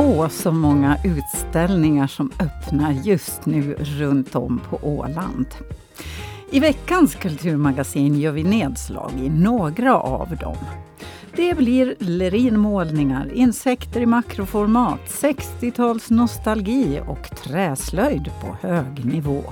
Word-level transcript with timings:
Åh, 0.00 0.28
så 0.28 0.52
många 0.52 0.96
utställningar 1.04 2.06
som 2.06 2.30
öppnar 2.40 2.92
just 2.92 3.46
nu 3.46 3.74
runt 3.74 4.34
om 4.34 4.60
på 4.70 4.78
Åland. 4.82 5.46
I 6.50 6.60
veckans 6.60 7.14
kulturmagasin 7.14 8.20
gör 8.20 8.32
vi 8.32 8.44
nedslag 8.44 9.12
i 9.22 9.30
några 9.30 9.98
av 9.98 10.36
dem. 10.36 10.56
Det 11.36 11.56
blir 11.56 11.94
lerinmålningar, 11.98 13.32
insekter 13.34 14.00
i 14.00 14.06
makroformat, 14.06 15.00
60-tals 15.08 16.10
nostalgi 16.10 17.00
och 17.08 17.30
träslöjd 17.42 18.30
på 18.40 18.68
hög 18.68 19.04
nivå. 19.04 19.42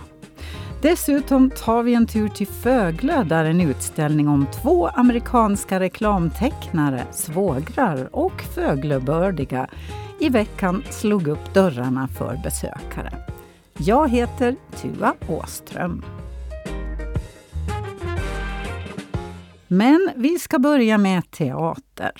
Dessutom 0.82 1.50
tar 1.50 1.82
vi 1.82 1.94
en 1.94 2.06
tur 2.06 2.28
till 2.28 2.46
Föglö 2.46 3.24
där 3.24 3.44
en 3.44 3.60
utställning 3.60 4.28
om 4.28 4.46
två 4.62 4.88
amerikanska 4.88 5.80
reklamtecknare, 5.80 7.02
svågrar 7.12 8.08
och 8.12 8.42
Föglöbördiga 8.54 9.66
i 10.20 10.28
veckan 10.28 10.84
slog 10.90 11.28
upp 11.28 11.54
dörrarna 11.54 12.08
för 12.08 12.40
besökare. 12.44 13.12
Jag 13.78 14.10
heter 14.10 14.56
Tua 14.76 15.14
Åström. 15.28 16.04
Men 19.68 20.10
vi 20.16 20.38
ska 20.38 20.58
börja 20.58 20.98
med 20.98 21.30
teater. 21.30 22.12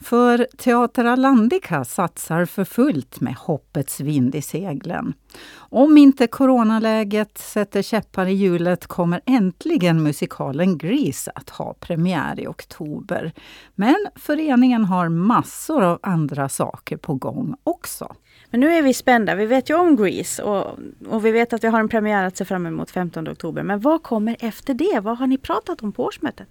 För 0.00 0.46
Teater 0.56 1.04
Alandica 1.04 1.84
satsar 1.84 2.44
för 2.44 2.64
fullt 2.64 3.20
med 3.20 3.34
hoppets 3.34 4.00
vind 4.00 4.34
i 4.34 4.42
seglen. 4.42 5.14
Om 5.56 5.98
inte 5.98 6.26
coronaläget 6.26 7.38
sätter 7.38 7.82
käppar 7.82 8.26
i 8.26 8.32
hjulet 8.32 8.86
kommer 8.86 9.20
äntligen 9.26 10.02
musikalen 10.02 10.78
Grease 10.78 11.32
att 11.34 11.50
ha 11.50 11.74
premiär 11.74 12.40
i 12.40 12.46
oktober. 12.46 13.32
Men 13.74 14.06
föreningen 14.16 14.84
har 14.84 15.08
massor 15.08 15.82
av 15.82 15.98
andra 16.02 16.48
saker 16.48 16.96
på 16.96 17.14
gång 17.14 17.56
också. 17.62 18.14
Men 18.50 18.60
nu 18.60 18.72
är 18.74 18.82
vi 18.82 18.94
spända. 18.94 19.34
Vi 19.34 19.46
vet 19.46 19.70
ju 19.70 19.74
om 19.74 19.96
Grease 19.96 20.42
och, 20.42 20.78
och 21.08 21.24
vi 21.24 21.32
vet 21.32 21.52
att 21.52 21.64
vi 21.64 21.68
har 21.68 21.80
en 21.80 21.88
premiär 21.88 22.24
att 22.24 22.36
se 22.36 22.44
fram 22.44 22.66
emot 22.66 22.90
15 22.90 23.28
oktober. 23.28 23.62
Men 23.62 23.80
vad 23.80 24.02
kommer 24.02 24.36
efter 24.40 24.74
det? 24.74 25.00
Vad 25.00 25.18
har 25.18 25.26
ni 25.26 25.38
pratat 25.38 25.82
om 25.82 25.92
på 25.92 26.04
årsmötet? 26.04 26.48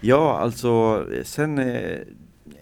Ja, 0.00 0.38
alltså 0.38 1.04
sen 1.24 1.58
eh, 1.58 1.98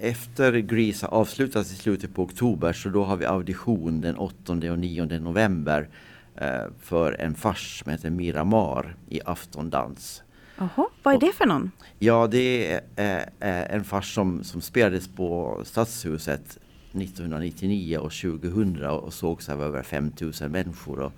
efter 0.03 0.53
Grease 0.53 1.07
avslutas 1.07 1.73
i 1.73 1.77
slutet 1.77 2.15
på 2.15 2.23
oktober 2.23 2.73
så 2.73 2.89
då 2.89 3.05
har 3.05 3.17
vi 3.17 3.25
audition 3.25 4.01
den 4.01 4.17
8 4.17 4.53
och 4.53 4.79
9 4.79 5.05
november 5.05 5.89
eh, 6.37 6.65
för 6.81 7.13
en 7.21 7.35
fars 7.35 7.83
som 7.83 7.93
heter 7.93 8.11
Miramar 8.11 8.97
i 9.09 9.21
aftondans. 9.25 10.23
Jaha, 10.57 10.87
vad 11.03 11.15
är 11.15 11.21
det 11.21 11.33
för 11.33 11.47
någon? 11.47 11.71
Ja, 11.99 12.27
det 12.27 12.73
är 12.97 13.31
eh, 13.41 13.75
en 13.75 13.85
fars 13.85 14.15
som, 14.15 14.45
som 14.45 14.61
spelades 14.61 15.09
på 15.09 15.61
Stadshuset 15.65 16.59
1999 16.93 17.99
och 17.99 18.13
2000 18.13 18.85
och 18.85 19.13
sågs 19.13 19.49
av 19.49 19.63
över 19.63 19.83
5000 19.83 20.53
människor. 20.53 20.99
Och, 20.99 21.13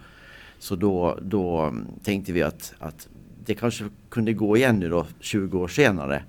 så 0.58 0.76
då, 0.76 1.18
då 1.22 1.74
tänkte 2.02 2.32
vi 2.32 2.42
att, 2.42 2.74
att 2.78 3.08
det 3.44 3.54
kanske 3.54 3.84
kunde 4.08 4.32
gå 4.32 4.56
igen 4.56 4.78
nu 4.78 4.88
då 4.88 5.06
20 5.20 5.58
år 5.58 5.68
senare. 5.68 6.22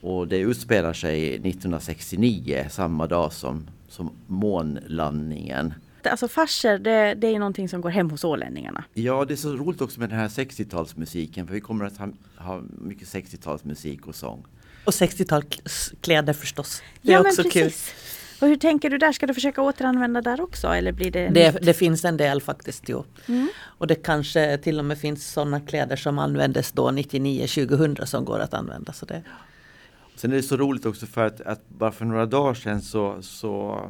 Och 0.00 0.28
det 0.28 0.38
utspelar 0.38 0.92
sig 0.92 1.34
1969, 1.34 2.66
samma 2.70 3.06
dag 3.06 3.32
som, 3.32 3.66
som 3.88 4.10
månlandningen. 4.26 5.74
Alltså 6.10 6.28
farser, 6.28 6.78
det, 6.78 7.14
det 7.14 7.26
är 7.26 7.38
någonting 7.38 7.68
som 7.68 7.80
går 7.80 7.90
hem 7.90 8.10
hos 8.10 8.24
ålänningarna. 8.24 8.84
Ja, 8.94 9.24
det 9.24 9.34
är 9.34 9.36
så 9.36 9.52
roligt 9.56 9.80
också 9.80 10.00
med 10.00 10.08
den 10.08 10.18
här 10.18 10.28
60-talsmusiken 10.28 11.46
för 11.46 11.54
vi 11.54 11.60
kommer 11.60 11.84
att 11.84 11.96
ha, 11.96 12.08
ha 12.36 12.62
mycket 12.78 13.08
60-talsmusik 13.08 14.00
och 14.06 14.14
sång. 14.14 14.44
Och 14.84 14.92
60-talskläder 14.92 16.32
förstås. 16.32 16.82
Det 17.02 17.12
är 17.12 17.12
ja, 17.12 17.20
också 17.20 17.42
men 17.42 17.50
kul. 17.50 17.62
precis. 17.62 17.94
Och 18.40 18.48
hur 18.48 18.56
tänker 18.56 18.90
du 18.90 18.98
där? 18.98 19.12
Ska 19.12 19.26
du 19.26 19.34
försöka 19.34 19.62
återanvända 19.62 20.22
där 20.22 20.40
också? 20.40 20.66
Eller 20.68 20.92
blir 20.92 21.10
det, 21.10 21.28
Det, 21.28 21.58
det 21.62 21.74
finns 21.74 22.04
en 22.04 22.16
del 22.16 22.40
faktiskt. 22.42 22.88
Jo. 22.88 23.04
Mm. 23.28 23.48
Och 23.58 23.86
det 23.86 23.94
kanske 23.94 24.58
till 24.58 24.78
och 24.78 24.84
med 24.84 24.98
finns 24.98 25.32
sådana 25.32 25.60
kläder 25.60 25.96
som 25.96 26.18
användes 26.18 26.72
då 26.72 26.90
99-2000 26.90 28.04
som 28.04 28.24
går 28.24 28.38
att 28.38 28.54
använda. 28.54 28.92
Så 28.92 29.06
det, 29.06 29.22
Sen 30.16 30.32
är 30.32 30.36
det 30.36 30.42
så 30.42 30.56
roligt 30.56 30.86
också 30.86 31.06
för 31.06 31.26
att, 31.26 31.40
att 31.40 31.68
bara 31.68 31.92
för 31.92 32.04
några 32.04 32.26
dagar 32.26 32.54
sedan 32.54 32.82
så, 32.82 33.22
så 33.22 33.80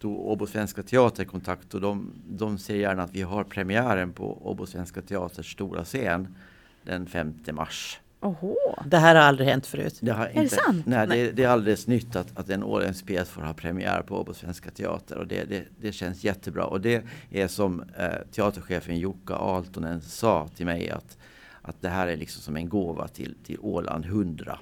tog 0.00 0.26
Åbo 0.26 0.46
Svenska 0.46 0.82
Teater 0.82 1.24
kontakt 1.24 1.74
och 1.74 1.80
de, 1.80 2.12
de 2.28 2.58
ser 2.58 2.76
gärna 2.76 3.02
att 3.02 3.14
vi 3.14 3.22
har 3.22 3.44
premiären 3.44 4.12
på 4.12 4.48
Åbo 4.50 4.66
Svenska 4.66 5.02
Teaters 5.02 5.52
stora 5.52 5.84
scen 5.84 6.34
den 6.82 7.06
5 7.06 7.34
mars. 7.52 8.00
Oho. 8.20 8.56
det 8.86 8.96
här 8.96 9.14
har 9.14 9.22
aldrig 9.22 9.48
hänt 9.48 9.66
förut. 9.66 9.98
Det 10.00 10.12
har 10.12 10.30
det 10.34 10.48
sant? 10.48 10.86
Nej, 10.86 11.06
Nej. 11.06 11.18
Det, 11.18 11.32
det 11.32 11.44
är 11.44 11.48
alldeles 11.48 11.86
nytt 11.86 12.16
att, 12.16 12.38
att 12.38 12.50
en 12.50 12.62
åländsk 12.62 13.06
pjäs 13.06 13.28
får 13.28 13.42
ha 13.42 13.54
premiär 13.54 14.02
på 14.02 14.20
Åbo 14.20 14.34
Svenska 14.34 14.70
Teater 14.70 15.18
och 15.18 15.26
det, 15.26 15.44
det, 15.44 15.64
det 15.80 15.92
känns 15.92 16.24
jättebra. 16.24 16.64
Och 16.64 16.80
det 16.80 17.04
är 17.30 17.48
som 17.48 17.84
eh, 17.98 18.08
teaterchefen 18.32 18.96
Jukka 18.98 19.34
Aaltonen 19.34 20.00
sa 20.00 20.48
till 20.56 20.66
mig 20.66 20.90
att, 20.90 21.18
att 21.62 21.80
det 21.80 21.88
här 21.88 22.06
är 22.06 22.16
liksom 22.16 22.42
som 22.42 22.56
en 22.56 22.68
gåva 22.68 23.08
till, 23.08 23.34
till 23.44 23.58
Åland 23.60 24.04
100. 24.04 24.58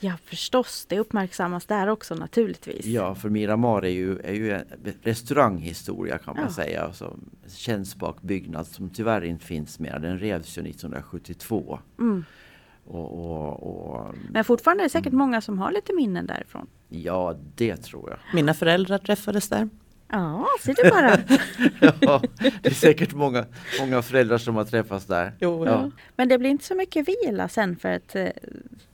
Ja 0.00 0.12
förstås, 0.24 0.86
det 0.88 0.98
uppmärksammas 0.98 1.66
där 1.66 1.88
också 1.88 2.14
naturligtvis. 2.14 2.86
Ja, 2.86 3.14
för 3.14 3.28
Miramar 3.28 3.82
är 3.84 3.88
ju, 3.88 4.18
är 4.18 4.32
ju 4.32 4.52
en 4.52 4.64
restauranghistoria 5.02 6.18
kan 6.18 6.34
man 6.36 6.44
Ja. 6.44 6.52
säga. 6.52 6.82
Alltså, 6.82 7.16
Känsbak 7.48 8.22
byggnad 8.22 8.66
som 8.66 8.90
tyvärr 8.90 9.24
inte 9.24 9.44
finns 9.44 9.78
mer. 9.78 9.98
Den 9.98 10.18
revs 10.18 10.58
ju 10.58 10.62
1972. 10.62 11.78
Mm. 11.98 12.24
Och, 12.84 13.12
och, 13.12 13.62
och, 13.62 14.14
Men 14.30 14.44
fortfarande 14.44 14.82
är 14.82 14.84
det 14.84 14.90
säkert 14.90 15.12
många 15.12 15.40
som 15.40 15.58
har 15.58 15.72
lite 15.72 15.92
minnen 15.94 16.26
därifrån. 16.26 16.66
ja, 16.88 17.34
det 17.54 17.76
tror 17.76 18.10
jag. 18.10 18.18
Mina 18.34 18.54
föräldrar 18.54 18.98
träffades 18.98 19.48
där. 19.48 19.68
Ja, 20.08 20.46
ser 20.64 20.74
du 20.82 20.90
bara. 20.90 21.18
Ja, 22.00 22.22
det 22.62 22.66
är 22.66 22.74
säkert 22.74 23.14
många, 23.14 23.44
många 23.80 24.02
föräldrar 24.02 24.38
som 24.38 24.56
har 24.56 24.64
träffats 24.64 25.06
där. 25.06 25.32
Jo, 25.40 25.66
Ja. 25.66 25.90
Men 26.16 26.28
det 26.28 26.38
blir 26.38 26.50
inte 26.50 26.64
så 26.64 26.74
mycket 26.74 27.08
vila 27.08 27.48
sen 27.48 27.76
för 27.76 27.88
att 27.92 28.16
eh, 28.16 28.26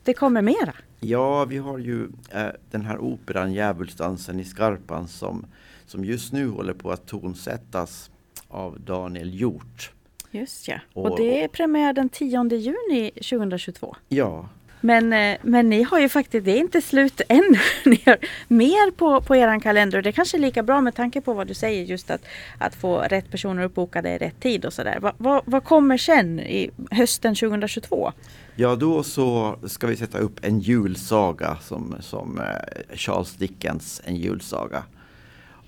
det 0.05 0.15
kommer 0.15 0.43
mera. 0.43 0.73
Ja, 1.01 1.45
vi 1.45 1.59
har 1.59 1.79
ju 1.79 2.09
eh, 2.31 2.47
den 2.71 2.85
här 2.87 2.99
operan 2.99 3.53
Djävulsdansen 3.53 4.41
i 4.41 4.45
Skarpan 4.45 5.09
som, 5.09 5.47
som 5.87 6.05
just 6.05 6.33
nu 6.33 6.49
håller 6.49 6.75
på 6.75 6.91
att 6.91 7.07
tonsättas 7.07 8.11
av 8.49 8.81
Daniel 8.81 9.35
Hjort. 9.35 9.93
Just 10.31 10.69
ja. 10.69 10.81
Och- 10.93 11.11
Och 11.11 11.19
det 11.19 11.45
är 11.45 11.49
premiär 11.49 11.93
den 11.93 12.09
10 12.09 12.45
juni 12.57 13.11
2022. 13.11 13.97
Ja, 14.09 14.49
men, 14.85 15.13
eh, 15.13 15.37
men 15.43 15.69
ni 15.71 15.83
har 15.83 16.01
ju 16.01 16.09
faktiskt, 16.09 16.45
det 16.45 16.51
är 16.51 16.57
inte 16.57 16.81
slut 16.81 17.21
än. 17.29 17.57
Ni 17.85 18.03
har 18.07 18.19
mer 18.49 18.91
på, 18.91 19.21
på 19.21 19.37
er 19.37 19.61
kalender 19.61 19.99
och 19.99 20.03
det 20.03 20.11
är 20.11 20.13
kanske 20.13 20.37
är 20.37 20.41
lika 20.41 20.63
bra 20.63 20.81
med 20.81 20.95
tanke 20.95 21.21
på 21.21 21.33
vad 21.35 21.47
du 21.47 21.55
säger 21.55 21.85
just 21.85 22.11
att, 22.11 22.21
att 22.59 22.75
få 22.75 22.99
rätt 23.01 23.31
personer 23.31 23.65
uppbokade 23.65 24.11
i 24.11 24.19
rätt 24.19 24.41
tid 24.41 24.65
och 24.65 24.73
sådär. 24.73 25.01
Va, 25.01 25.13
vad, 25.19 25.43
vad 25.45 25.65
kommer 25.65 25.97
sen 25.97 26.41
i 26.41 26.71
hösten 26.91 27.35
2022? 27.35 28.13
Ja, 28.57 28.77
då 28.77 29.03
så 29.03 29.57
ska 29.67 29.87
vi 29.87 29.97
sätta 29.97 30.19
upp 30.19 30.45
en 30.45 30.61
julsaga 30.61 31.57
som, 31.63 31.97
som 32.01 32.41
eh, 32.41 32.97
Charles 32.97 33.35
Dickens, 33.35 34.03
en 34.05 34.17
julsaga. 34.17 34.83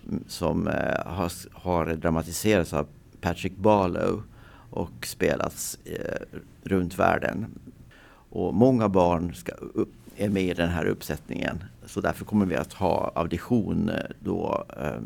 Mm, 0.09 0.25
som 0.28 0.69
eh, 0.69 1.06
har, 1.06 1.32
har 1.53 1.87
dramatiserats 1.87 2.72
av 2.72 2.87
Patrick 3.21 3.56
Barlow 3.56 4.22
och 4.71 5.06
spelats 5.06 5.78
eh, 5.84 6.38
runt 6.65 6.99
världen. 6.99 7.47
Och 8.36 8.54
många 8.54 8.88
barn 8.88 9.34
ska 9.34 9.52
är 10.16 10.28
med 10.28 10.42
i 10.42 10.54
den 10.54 10.69
här 10.69 10.86
uppsättningen. 10.86 11.64
Så 11.86 12.00
därför 12.00 12.24
kommer 12.24 12.47
vi 12.47 12.56
att 12.56 12.72
ha 12.72 13.12
audition 13.14 13.88
eh, 13.88 13.97
då 14.20 14.66
eh, 14.80 15.00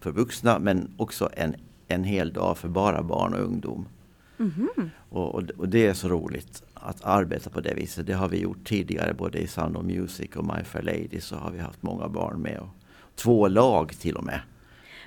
för 0.00 0.10
vuxna 0.10 0.58
men 0.58 0.90
också 0.96 1.30
en, 1.32 1.54
en 1.88 2.04
hel 2.04 2.32
dag 2.32 2.58
för 2.58 2.68
bara 2.68 3.02
barn 3.02 3.34
och 3.34 3.40
ungdom. 3.40 3.88
Och, 5.08 5.34
och, 5.34 5.42
och 5.56 5.68
det 5.68 5.86
är 5.86 5.94
så 5.94 6.08
roligt 6.08 6.62
att 6.74 7.04
arbeta 7.04 7.50
på 7.50 7.60
det 7.60 7.74
viset. 7.74 8.06
Det 8.06 8.12
har 8.12 8.28
vi 8.28 8.40
gjort 8.40 8.64
tidigare 8.64 9.14
både 9.14 9.38
i 9.38 9.46
Sound 9.46 9.76
of 9.76 9.84
Music 9.84 10.36
och 10.36 10.44
My 10.44 10.64
Fair 10.64 10.82
Lady 10.82 11.20
så 11.20 11.36
har 11.36 11.50
vi 11.50 11.58
haft 11.58 11.82
många 11.82 12.08
barn 12.08 12.42
med. 12.42 12.58
Och 12.58 12.68
två 13.14 13.48
lag 13.48 13.92
till 13.98 14.16
och 14.16 14.24
med. 14.24 14.40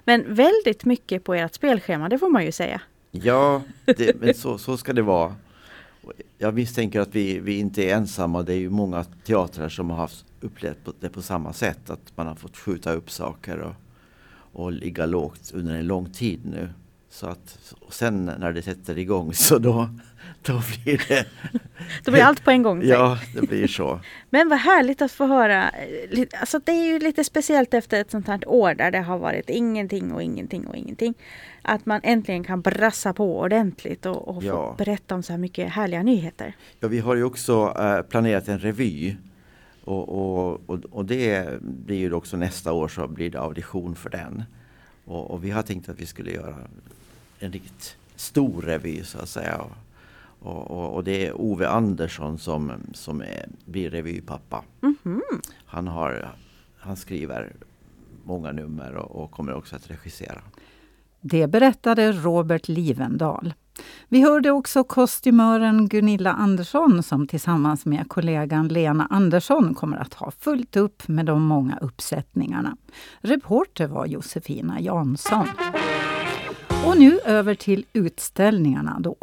Men 0.04 0.36
väldigt 0.36 0.86
mycket 0.86 1.24
på 1.24 1.34
ert 1.34 1.54
spelschema, 1.54 2.10
det 2.10 2.20
får 2.20 2.30
man 2.30 2.46
ju 2.46 2.52
säga. 2.52 2.82
Ja, 3.12 3.62
det, 3.86 4.22
men 4.22 4.34
så, 4.34 4.58
så 4.58 4.78
ska 4.78 4.94
det 4.94 5.02
vara. 5.02 5.36
Jag 6.38 6.54
misstänker 6.54 7.00
att 7.00 7.16
vi, 7.16 7.40
vi 7.40 7.60
inte 7.60 7.84
är 7.84 7.96
ensamma. 7.96 8.44
Det 8.44 8.54
är 8.54 8.58
ju 8.58 8.70
många 8.70 9.04
teatrar 9.04 9.70
som 9.70 9.90
har 9.90 9.98
haft 9.98 10.26
upplevt 10.42 10.84
på- 10.84 10.94
det 11.00 11.10
på 11.10 11.22
samma 11.22 11.54
sätt. 11.54 11.90
Att 11.90 12.18
man 12.18 12.28
har 12.28 12.36
fått 12.36 12.58
skjuta 12.58 12.94
upp 12.94 13.12
saker 13.12 13.58
och, 13.60 13.74
och 14.62 14.72
ligga 14.72 15.06
lågt 15.06 15.52
under 15.54 15.76
en 15.76 15.88
lång 15.88 16.10
tid 16.10 16.40
nu. 16.46 16.70
Så 17.10 17.28
att 17.28 17.76
och 17.80 17.94
sen 17.94 18.26
när 18.26 18.54
det 18.54 18.62
sätter 18.62 18.98
igång 18.98 19.34
så 19.34 19.58
då, 19.58 19.90
då 20.46 20.62
blir 20.84 21.02
det... 21.08 21.26
Då 22.04 22.12
blir 22.12 22.22
allt 22.24 22.44
på 22.44 22.52
en 22.52 22.64
gång. 22.64 22.82
Ja, 22.86 23.20
det 23.36 23.42
blir 23.48 23.68
så. 23.68 24.00
Men 24.30 24.50
vad 24.50 24.60
härligt 24.60 25.02
att 25.02 25.12
få 25.12 25.26
höra. 25.26 25.70
eh, 25.70 26.28
Alltså 26.40 26.60
det 26.66 26.72
är 26.72 26.86
ju 26.86 27.00
lite 27.00 27.24
speciellt 27.24 27.74
efter 27.74 28.02
ett 28.02 28.12
sånt 28.12 28.28
här 28.28 28.50
år 28.50 28.74
där 28.74 28.92
det 28.92 29.00
har 29.00 29.18
varit 29.18 29.50
ingenting 29.50 30.12
och 30.14 30.24
ingenting 30.24 30.68
och 30.68 30.76
ingenting. 30.76 31.14
Att 31.62 31.86
man 31.86 32.00
äntligen 32.04 32.44
kan 32.44 32.62
brassa 32.62 33.14
på 33.14 33.40
ordentligt 33.40 34.06
och, 34.06 34.28
och 34.28 34.42
få 34.44 34.48
Ja. 34.48 34.76
berätta 34.78 35.16
om 35.16 35.24
så 35.24 35.34
här 35.34 35.38
mycket 35.38 35.70
härliga 35.70 36.04
nyheter. 36.04 36.54
Ja, 36.80 36.88
vi 36.88 37.00
har 37.00 37.16
ju 37.16 37.24
också 37.24 37.76
eh, 37.80 38.02
planerat 38.02 38.48
en 38.48 38.60
revy. 38.60 39.16
Och, 39.84 40.10
och, 40.10 40.62
och, 40.70 40.80
och, 40.92 41.06
det 41.06 41.50
blir 41.62 41.98
ju 41.98 42.14
också 42.14 42.38
nästa 42.38 42.72
år 42.74 42.88
så 42.88 43.08
blir 43.08 43.30
det 43.30 43.40
audition 43.42 43.96
för 43.96 44.10
den. 44.10 44.44
Och, 45.06 45.32
och 45.32 45.44
vi 45.46 45.52
har 45.52 45.62
tänkt 45.62 45.90
att 45.90 46.00
vi 46.00 46.06
skulle 46.06 46.32
göra 46.32 46.56
en 47.40 47.52
riktigt 47.52 47.96
stor 48.16 48.62
revy 48.62 49.04
så 49.04 49.20
att 49.20 49.30
säga. 49.30 49.62
Och, 50.40 50.72
och, 50.72 50.96
och, 50.96 51.04
det 51.04 51.28
är 51.28 51.42
Ove 51.42 51.68
Andersson 51.68 52.38
som, 52.38 52.72
som 52.94 53.22
är, 53.22 53.50
blir 53.66 53.90
revypappa. 53.90 54.64
Mm 54.82 54.96
-hmm. 55.04 55.22
han, 55.66 55.88
har, 55.88 56.36
han 56.78 56.98
skriver 56.98 57.54
många 58.24 58.52
nummer 58.52 58.96
och, 58.96 59.24
och 59.24 59.32
kommer 59.32 59.54
också 59.54 59.76
att 59.76 59.92
regissera. 59.92 60.42
Det 61.22 61.48
berättade 61.48 62.12
Robert 62.12 62.68
Livendal. 62.68 63.54
Vi 64.08 64.22
hörde 64.22 64.52
också 64.52 64.84
kostymören 64.84 65.88
Gunilla 65.88 66.32
Andersson 66.32 67.04
som 67.04 67.28
tillsammans 67.28 67.86
med 67.86 68.10
kollegan 68.10 68.68
Lena 68.68 69.08
Andersson 69.10 69.76
kommer 69.76 69.98
att 69.98 70.14
ha 70.14 70.32
fullt 70.32 70.76
upp 70.76 71.08
med 71.08 71.26
de 71.26 71.42
många 71.42 71.78
uppsättningarna. 71.82 72.78
Reporter 73.22 73.88
var 73.88 74.06
Josefina 74.06 74.82
Jansson. 74.82 75.48
Och 76.86 76.98
nu 76.98 77.20
över 77.26 77.56
till 77.56 77.86
utställningarna 77.94 78.98
då. 79.00 79.16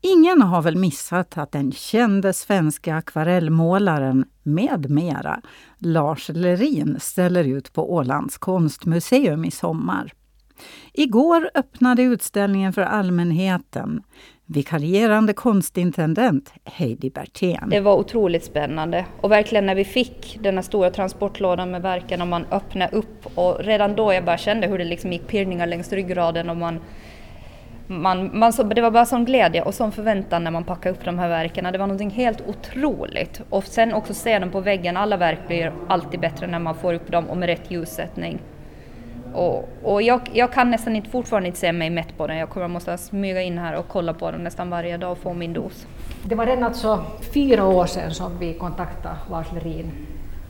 Ingen 0.00 0.42
har 0.42 0.62
väl 0.62 0.76
missat 0.76 1.38
att 1.38 1.52
den 1.52 1.72
kände 1.72 2.32
svenska 2.32 2.94
akvarellmålaren 2.94 4.24
med 4.42 4.90
mera, 4.90 5.40
Lars 5.78 6.28
Lerin, 6.28 6.96
ställer 7.00 7.44
ut 7.44 7.72
på 7.72 7.94
Ålands 7.94 8.38
konstmuseum 8.38 9.44
i 9.44 9.50
sommar. 9.50 10.12
Igår 10.92 11.50
öppnade 11.54 12.02
utställningen 12.02 12.72
för 12.72 12.82
allmänheten. 12.82 14.02
Vikarierande 14.46 15.32
konstintendent 15.32 16.52
Heidi 16.64 17.10
Bertén. 17.10 17.68
Det 17.70 17.80
var 17.80 17.96
otroligt 17.96 18.44
spännande 18.44 19.06
och 19.20 19.30
verkligen 19.30 19.66
när 19.66 19.74
vi 19.74 19.84
fick 19.84 20.38
den 20.42 20.54
här 20.54 20.62
stora 20.62 20.90
transportlådan 20.90 21.70
med 21.70 21.82
verken 21.82 22.22
och 22.22 22.28
man 22.28 22.46
öppnade 22.50 22.96
upp 22.96 23.38
och 23.38 23.58
redan 23.60 23.96
då 23.96 24.12
jag 24.12 24.24
bara 24.24 24.38
kände 24.38 24.66
hur 24.66 24.78
det 24.78 24.84
liksom 24.84 25.12
gick 25.12 25.26
pirrningar 25.26 25.66
längs 25.66 25.92
ryggraden 25.92 26.50
och 26.50 26.56
man 26.56 26.80
man, 27.88 28.38
man, 28.38 28.52
det 28.74 28.80
var 28.80 28.90
bara 28.90 29.06
sån 29.06 29.24
glädje 29.24 29.62
och 29.62 29.74
sån 29.74 29.92
förväntan 29.92 30.44
när 30.44 30.50
man 30.50 30.64
packade 30.64 30.94
upp 30.94 31.04
de 31.04 31.18
här 31.18 31.28
verken. 31.28 31.72
Det 31.72 31.78
var 31.78 31.86
någonting 31.86 32.10
helt 32.10 32.42
otroligt. 32.46 33.40
Och 33.50 33.64
sen 33.64 33.94
också 33.94 34.14
se 34.14 34.38
dem 34.38 34.50
på 34.50 34.60
väggen. 34.60 34.96
Alla 34.96 35.16
verk 35.16 35.38
blir 35.46 35.72
alltid 35.88 36.20
bättre 36.20 36.46
när 36.46 36.58
man 36.58 36.74
får 36.74 36.94
upp 36.94 37.12
dem 37.12 37.30
och 37.30 37.36
med 37.36 37.46
rätt 37.46 37.70
ljussättning. 37.70 38.38
Och, 39.34 39.68
och 39.82 40.02
jag, 40.02 40.20
jag, 40.32 40.52
kan 40.52 40.70
nästan 40.70 40.96
inte, 40.96 41.10
fortfarande 41.10 41.46
inte 41.46 41.58
se 41.58 41.72
mig 41.72 41.90
mätt 41.90 42.16
på 42.16 42.26
den. 42.26 42.36
Jag 42.36 42.48
kommer 42.48 42.68
måste 42.68 42.98
smyga 42.98 43.42
in 43.42 43.58
här 43.58 43.76
och 43.76 43.88
kolla 43.88 44.14
på 44.14 44.30
den 44.30 44.40
nästan 44.40 44.70
varje 44.70 44.96
dag 44.96 45.12
och 45.12 45.18
få 45.18 45.34
min 45.34 45.52
dos. 45.52 45.86
Det 46.22 46.34
var 46.34 46.46
redan 46.46 46.64
alltså 46.64 47.04
fyra 47.34 47.64
år 47.64 47.86
sedan 47.86 48.14
som 48.14 48.38
vi 48.38 48.54
kontaktade 48.54 49.16
Lars 49.30 49.52
Lerin 49.52 49.92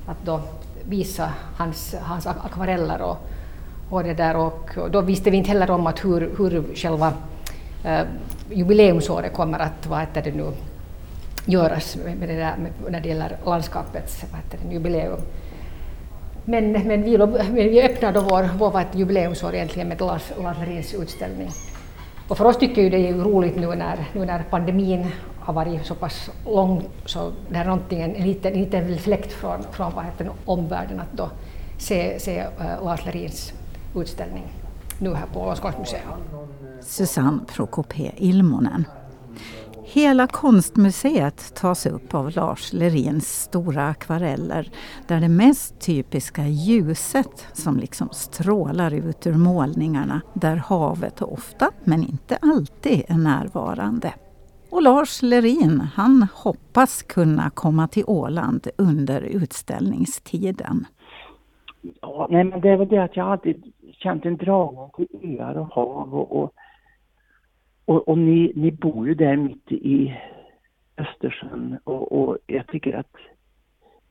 att 0.08 0.24
då 0.24 0.40
visa 0.88 1.30
hans, 1.56 1.94
hans 2.02 2.26
akvareller 2.26 3.02
och, 3.02 3.16
och 3.90 4.04
det 4.04 4.14
där 4.14 4.36
och 4.36 4.70
då 4.90 5.00
visste 5.00 5.30
vi 5.30 5.36
inte 5.36 5.50
heller 5.50 5.70
om 5.70 5.86
att 5.86 6.04
hur, 6.04 6.30
hur 6.38 6.74
själva 6.74 7.12
eh, 7.84 8.00
jubileumsåret 8.50 9.32
kommer 9.32 9.58
att 9.58 9.86
vad 9.86 10.00
heter 10.00 10.22
det 10.22 10.32
nu, 10.32 10.52
göras 11.44 11.96
med 11.96 12.28
det 12.28 12.36
där, 12.36 12.56
med, 12.56 12.72
när 12.90 13.00
det 13.00 13.08
gäller 13.08 13.36
landskapets 13.44 14.24
vad 14.32 14.40
heter 14.40 14.58
det, 14.62 14.74
jubileum. 14.74 15.20
Men, 16.44 16.72
men 16.72 17.02
vi, 17.02 17.16
vi 17.52 17.82
öppnade 17.82 18.20
vår, 18.20 18.48
vår 18.58 18.84
jubileumsår 18.92 19.54
egentligen 19.54 19.88
med 19.88 20.00
Lars, 20.00 20.32
Lars 20.42 20.58
Lerins 20.58 20.94
utställning. 20.94 21.50
Och 22.28 22.36
för 22.36 22.44
oss 22.44 22.58
tycker 22.58 22.82
ju 22.82 22.90
det 22.90 23.08
är 23.08 23.14
roligt 23.14 23.56
nu 23.56 23.66
när, 23.66 23.98
nu 24.12 24.24
när 24.24 24.42
pandemin 24.50 25.06
har 25.40 25.54
varit 25.54 25.86
så 25.86 25.94
pass 25.94 26.30
lång 26.46 26.82
så 27.04 27.32
det 27.50 27.56
är 27.56 27.64
någonting, 27.64 28.02
en 28.02 28.26
liten, 28.26 28.52
en 28.52 28.60
liten 28.60 28.98
fläkt 28.98 29.32
från, 29.32 29.62
från 29.72 29.92
vad 29.94 30.04
heter 30.04 30.30
omvärlden 30.44 31.00
att 31.00 31.12
då 31.12 31.30
se, 31.78 32.20
se 32.20 32.38
eh, 32.38 32.46
uh, 32.46 32.84
Lars 32.84 33.06
Lerins 33.06 33.52
utställning 33.94 34.44
nu 35.00 35.14
här 35.14 35.26
på 35.26 35.40
Ålands 35.40 35.60
konstmuseum. 35.60 36.02
Susanne 36.80 37.40
Prokopé 37.46 38.12
Ilmonen. 38.16 38.84
Hela 39.84 40.26
konstmuseet 40.26 41.54
tas 41.54 41.86
upp 41.86 42.14
av 42.14 42.30
Lars 42.30 42.72
Lerins 42.72 43.42
stora 43.42 43.88
akvareller 43.88 44.70
där 45.06 45.20
det 45.20 45.28
mest 45.28 45.80
typiska 45.80 46.46
ljuset 46.46 47.46
som 47.52 47.76
liksom 47.76 48.08
strålar 48.12 48.94
ut 48.94 49.26
ur 49.26 49.34
målningarna 49.34 50.20
där 50.34 50.56
havet 50.56 51.22
ofta, 51.22 51.70
men 51.84 52.02
inte 52.02 52.36
alltid, 52.36 53.02
är 53.08 53.18
närvarande. 53.18 54.14
Och 54.70 54.82
Lars 54.82 55.22
Lerin, 55.22 55.80
han 55.94 56.26
hoppas 56.34 57.02
kunna 57.02 57.50
komma 57.50 57.88
till 57.88 58.04
Åland 58.06 58.66
under 58.76 59.20
utställningstiden. 59.20 60.86
Ja, 62.00 62.26
nej, 62.30 62.44
men 62.44 62.60
det 62.60 62.68
är 62.68 62.76
väl 62.76 62.88
det 62.88 63.04
att 63.04 63.16
jag 63.16 63.28
alltid 63.28 63.72
känt 63.98 64.24
en 64.24 64.36
dragning 64.36 64.90
till 64.96 65.40
öar 65.40 65.58
och 65.58 65.66
hav 65.66 66.14
och, 66.14 66.42
och 66.42 66.54
och, 67.88 68.08
och 68.08 68.18
ni, 68.18 68.52
ni 68.56 68.70
bor 68.72 69.08
ju 69.08 69.14
där 69.14 69.36
mitt 69.36 69.72
i 69.72 70.16
Östersjön 70.96 71.78
och, 71.84 72.12
och 72.12 72.38
jag 72.46 72.66
tycker 72.66 72.96
att 72.96 73.16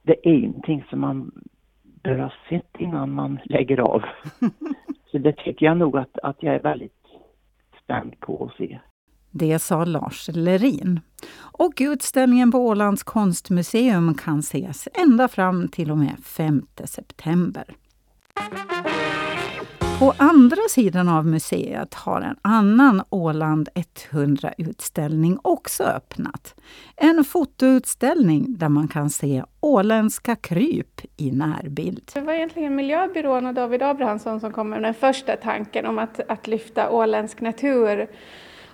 det 0.02 0.30
är 0.30 0.48
någonting 0.48 0.86
som 0.90 1.00
man 1.00 1.32
bör 1.84 2.18
ha 2.18 2.32
sett 2.50 2.76
innan 2.80 3.12
man 3.12 3.40
lägger 3.46 3.80
av. 3.80 4.02
Så 5.12 5.18
det 5.18 5.34
tycker 5.34 5.66
jag 5.66 5.78
nog 5.78 5.98
att, 5.98 6.20
att 6.24 6.44
jag 6.44 6.56
är 6.56 6.60
väldigt 6.60 7.06
spänd 7.84 8.20
på 8.20 8.46
att 8.46 8.58
se. 8.58 8.80
Det 9.32 9.60
sa 9.60 9.86
Lars 9.86 10.30
Lerin. 10.34 11.00
Och 11.60 11.74
utställningen 11.80 12.52
på 12.52 12.58
Ålands 12.58 13.04
konstmuseum 13.04 14.14
kan 14.14 14.40
ses 14.40 14.88
ända 15.04 15.28
fram 15.28 15.68
till 15.68 15.92
och 15.92 15.98
med 15.98 16.20
5 16.20 16.62
september. 16.86 17.66
På 20.00 20.14
andra 20.18 20.62
sidan 20.70 21.10
av 21.10 21.26
museet 21.26 21.94
har 21.94 22.22
en 22.22 22.36
annan 22.42 23.04
Åland 23.10 23.70
100-utställning 24.12 25.38
också 25.42 25.84
öppnat. 25.84 26.56
En 26.96 27.24
fotoutställning 27.24 28.46
där 28.58 28.70
man 28.70 28.88
kan 28.88 29.10
se 29.10 29.44
åländska 29.60 30.36
kryp 30.36 31.02
i 31.18 31.32
närbild. 31.32 32.12
Det 32.14 32.22
var 32.22 32.34
egentligen 32.34 32.76
miljöbyrån 32.76 33.46
och 33.46 33.54
David 33.54 33.82
Abrahamsson 33.82 34.40
som 34.40 34.52
kom 34.52 34.70
med 34.70 34.82
den 34.82 34.94
första 34.94 35.36
tanken 35.36 35.86
om 35.86 36.00
att, 36.00 36.20
att 36.28 36.48
lyfta 36.48 36.90
åländsk 36.90 37.42
natur 37.42 38.08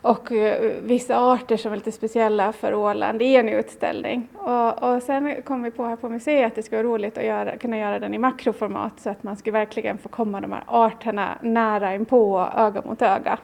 och 0.03 0.31
eh, 0.31 0.71
vissa 0.81 1.17
arter 1.17 1.57
som 1.57 1.71
är 1.71 1.75
lite 1.75 1.91
speciella 1.91 2.53
för 2.53 2.73
Åland 2.73 3.21
i 3.21 3.35
en 3.35 3.49
utställning. 3.49 4.28
Och, 4.33 4.83
och 4.83 5.04
sen 5.04 5.42
kom 5.42 5.63
vi 5.63 5.71
på 5.71 5.85
här 5.85 5.95
på 5.95 6.09
museet 6.09 6.47
att 6.47 6.56
det 6.56 6.63
skulle 6.63 6.83
vara 6.83 6.94
roligt 6.94 7.18
att 7.18 7.25
göra, 7.25 7.57
kunna 7.57 7.78
göra 7.78 7.99
den 7.99 8.13
i 8.13 8.18
makroformat 8.18 8.99
så 8.99 9.09
att 9.09 9.23
man 9.23 9.37
skulle 9.37 9.59
verkligen 9.59 9.97
få 9.97 10.09
komma 10.09 10.42
de 10.42 10.51
här 10.51 10.63
arterna 10.68 11.37
nära 11.42 11.95
inpå, 11.95 12.49
öga 12.57 12.81
mot 12.85 13.01
öga. 13.01 13.37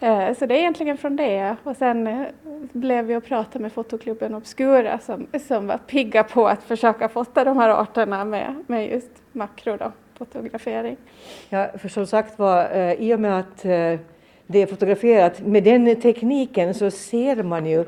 Eh, 0.00 0.34
så 0.34 0.46
det 0.46 0.54
är 0.54 0.58
egentligen 0.58 0.96
från 0.96 1.16
det. 1.16 1.56
Och 1.64 1.76
sen 1.76 2.06
eh, 2.06 2.26
blev 2.72 3.04
vi 3.04 3.16
och 3.16 3.24
pratade 3.24 3.62
med 3.62 3.72
fotoklubben 3.72 4.34
Obscura 4.34 4.98
som, 4.98 5.26
som 5.48 5.66
var 5.66 5.78
pigga 5.78 6.24
på 6.24 6.48
att 6.48 6.62
försöka 6.62 7.08
fota 7.08 7.44
de 7.44 7.56
här 7.56 7.68
arterna 7.68 8.24
med, 8.24 8.64
med 8.66 8.90
just 8.90 9.10
makrofotografering. 9.32 10.96
Ja, 11.48 11.66
för 11.78 11.88
som 11.88 12.06
sagt 12.06 12.38
var, 12.38 12.72
i 12.98 13.14
och 13.14 13.20
med 13.20 13.38
att 13.38 13.64
det 14.50 14.62
är 14.62 14.66
fotograferat. 14.66 15.40
Med 15.40 15.64
den 15.64 16.00
tekniken 16.00 16.74
så 16.74 16.90
ser 16.90 17.42
man 17.42 17.66
ju 17.66 17.84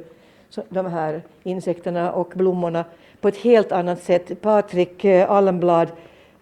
de 0.69 0.87
här 0.87 1.23
insekterna 1.43 2.13
och 2.13 2.33
blommorna 2.35 2.85
på 3.21 3.29
ett 3.29 3.37
helt 3.37 3.73
annat 3.73 4.03
sätt. 4.03 4.43
Patrik 4.43 5.05
eh, 5.05 5.31
Allenblad, 5.31 5.89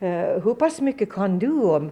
eh, 0.01 0.11
hur 0.45 0.55
pass 0.55 0.81
mycket 0.81 1.13
kan 1.13 1.39
du 1.39 1.63
om, 1.63 1.91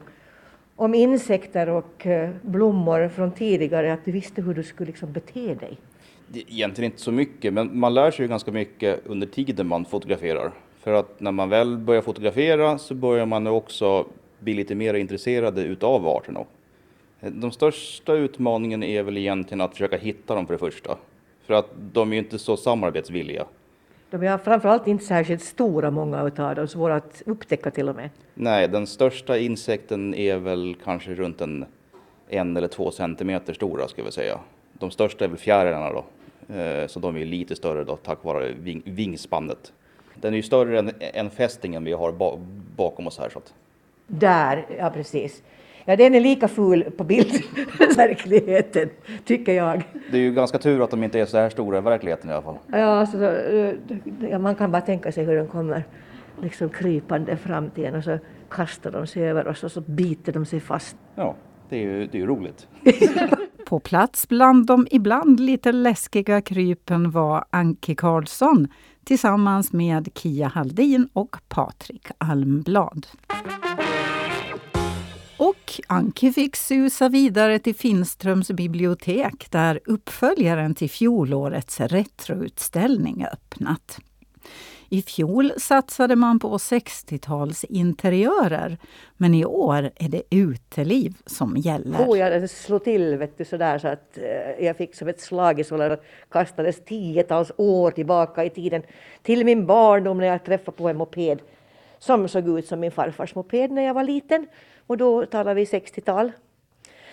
om 0.76 0.94
insekter 0.94 1.68
och 1.68 2.06
eh, 2.06 2.30
blommor 2.42 3.08
från 3.08 3.30
tidigare, 3.30 3.92
att 3.92 4.04
du 4.04 4.12
visste 4.12 4.42
hur 4.42 4.54
du 4.54 4.62
skulle 4.62 4.86
liksom 4.86 5.12
bete 5.12 5.54
dig? 5.54 5.78
Egentligen 6.34 6.90
inte 6.90 7.02
så 7.02 7.12
mycket, 7.12 7.52
men 7.52 7.78
man 7.78 7.94
lär 7.94 8.10
sig 8.10 8.24
ju 8.24 8.28
ganska 8.28 8.52
mycket 8.52 9.06
under 9.06 9.26
tiden 9.26 9.66
man 9.66 9.84
fotograferar. 9.84 10.52
För 10.80 10.92
att 10.92 11.20
när 11.20 11.32
man 11.32 11.48
väl 11.48 11.76
börjar 11.76 12.02
fotografera 12.02 12.78
så 12.78 12.94
börjar 12.94 13.26
man 13.26 13.46
också 13.46 14.06
bli 14.38 14.54
lite 14.54 14.74
mer 14.74 14.94
intresserad 14.94 15.58
utav 15.58 16.08
arterna 16.08 16.40
de 17.20 17.52
största 17.52 18.12
utmaningen 18.12 18.82
är 18.82 19.02
väl 19.02 19.16
egentligen 19.16 19.60
att 19.60 19.72
försöka 19.72 19.96
hitta 19.96 20.34
dem 20.34 20.46
för 20.46 20.54
det 20.54 20.58
första. 20.58 20.98
För 21.46 21.54
att 21.54 21.66
de 21.92 22.10
är 22.10 22.16
ju 22.16 22.18
inte 22.18 22.38
så 22.38 22.56
samarbetsvilliga. 22.56 23.46
De 24.10 24.22
är 24.22 24.38
framförallt 24.38 24.86
inte 24.86 25.04
särskilt 25.04 25.42
stora, 25.42 25.90
många 25.90 26.20
av 26.38 26.54
dem, 26.54 26.68
svåra 26.68 26.96
att 26.96 27.22
upptäcka 27.26 27.70
till 27.70 27.88
och 27.88 27.96
med. 27.96 28.10
Nej, 28.34 28.68
den 28.68 28.86
största 28.86 29.38
insekten 29.38 30.14
är 30.14 30.36
väl 30.36 30.76
kanske 30.84 31.14
runt 31.14 31.40
en, 31.40 31.64
en 32.28 32.56
eller 32.56 32.68
två 32.68 32.90
centimeter 32.90 33.54
stora, 33.54 33.88
ska 33.88 34.02
vi 34.02 34.12
säga. 34.12 34.38
De 34.72 34.90
största 34.90 35.24
är 35.24 35.28
väl 35.28 35.38
fjärilarna 35.38 35.92
då, 35.92 36.04
eh, 36.54 36.86
så 36.86 37.00
de 37.00 37.16
är 37.16 37.24
lite 37.24 37.56
större 37.56 37.84
då 37.84 37.96
tack 37.96 38.24
vare 38.24 38.52
ving, 38.60 38.82
vingspannet. 38.84 39.72
Den 40.14 40.32
är 40.32 40.36
ju 40.36 40.42
större 40.42 40.78
än, 40.78 40.92
än 41.00 41.30
fästingen 41.30 41.84
vi 41.84 41.92
har 41.92 42.12
bakom 42.76 43.06
oss 43.06 43.18
här. 43.18 43.28
Så 43.28 43.38
att. 43.38 43.54
Där, 44.06 44.66
ja 44.78 44.90
precis. 44.90 45.42
Ja, 45.88 45.96
den 45.96 46.14
är 46.14 46.20
lika 46.20 46.48
ful 46.48 46.84
på 46.96 47.04
bild 47.04 47.32
verkligheten, 47.96 48.88
tycker 49.24 49.52
jag. 49.52 49.82
Det 50.10 50.16
är 50.16 50.20
ju 50.20 50.32
ganska 50.32 50.58
tur 50.58 50.84
att 50.84 50.90
de 50.90 51.02
inte 51.04 51.20
är 51.20 51.26
så 51.26 51.38
här 51.38 51.50
stora 51.50 51.78
i 51.78 51.80
verkligheten 51.80 52.30
i 52.30 52.32
alla 52.32 52.42
fall. 52.42 52.58
Ja, 52.72 53.00
alltså, 53.00 53.18
ja, 54.30 54.38
man 54.38 54.54
kan 54.54 54.72
bara 54.72 54.82
tänka 54.82 55.12
sig 55.12 55.24
hur 55.24 55.36
de 55.36 55.46
kommer 55.46 55.84
liksom 56.42 56.68
krypande 56.68 57.36
fram 57.36 57.70
till 57.70 57.84
en 57.84 57.94
och 57.94 58.04
så 58.04 58.18
kastar 58.50 58.90
de 58.90 59.06
sig 59.06 59.28
över 59.28 59.48
oss 59.48 59.64
och 59.64 59.72
så 59.72 59.80
biter 59.80 60.32
de 60.32 60.46
sig 60.46 60.60
fast. 60.60 60.96
Ja, 61.14 61.34
det 61.68 61.76
är 61.76 61.82
ju, 61.82 62.06
det 62.06 62.18
är 62.18 62.20
ju 62.20 62.26
roligt. 62.26 62.68
På 63.66 63.80
plats 63.80 64.28
bland 64.28 64.66
de 64.66 64.86
ibland 64.90 65.40
lite 65.40 65.72
läskiga 65.72 66.40
krypen 66.40 67.10
var 67.10 67.44
Anki 67.50 67.94
Karlsson 67.94 68.68
tillsammans 69.04 69.72
med 69.72 70.08
Kia 70.14 70.48
Haldin 70.48 71.08
och 71.12 71.36
Patrik 71.48 72.06
Almblad. 72.18 73.06
Och 75.38 75.80
Anki 75.86 76.32
fick 76.32 76.56
susa 76.56 77.08
vidare 77.08 77.58
till 77.58 77.74
Finströms 77.74 78.50
bibliotek 78.50 79.50
där 79.50 79.80
uppföljaren 79.84 80.74
till 80.74 80.90
fjolårets 80.90 81.80
retroutställning 81.80 83.26
öppnat. 83.32 83.98
I 84.88 85.02
fjol 85.02 85.52
satsade 85.56 86.16
man 86.16 86.38
på 86.38 86.56
60-talsinteriörer, 86.56 88.76
men 89.16 89.34
i 89.34 89.44
år 89.44 89.90
är 89.96 90.08
det 90.08 90.22
uteliv 90.30 91.14
som 91.26 91.56
gäller. 91.56 91.98
Oh, 91.98 92.18
jag 92.18 92.50
slog 92.50 92.84
till 92.84 93.16
vet 93.16 93.38
du, 93.38 93.44
sådär 93.44 93.78
så 93.78 93.88
att 93.88 94.18
eh, 94.18 94.64
jag 94.66 94.76
fick 94.76 94.94
som 94.94 95.08
ett 95.08 95.20
slag 95.20 95.60
i 95.60 95.64
solen 95.64 95.92
och 95.92 95.98
kastades 96.30 96.84
tiotals 96.84 97.52
år 97.56 97.90
tillbaka 97.90 98.44
i 98.44 98.50
tiden 98.50 98.82
till 99.22 99.44
min 99.44 99.66
barndom 99.66 100.18
när 100.18 100.26
jag 100.26 100.44
träffade 100.44 100.76
på 100.76 100.88
en 100.88 100.96
moped 100.96 101.38
som 101.98 102.28
såg 102.28 102.58
ut 102.58 102.66
som 102.66 102.80
min 102.80 102.90
farfars 102.90 103.34
moped 103.34 103.70
när 103.70 103.82
jag 103.82 103.94
var 103.94 104.04
liten. 104.04 104.46
Och 104.86 104.96
då 104.96 105.26
talar 105.26 105.54
vi 105.54 105.64
60-tal. 105.64 106.32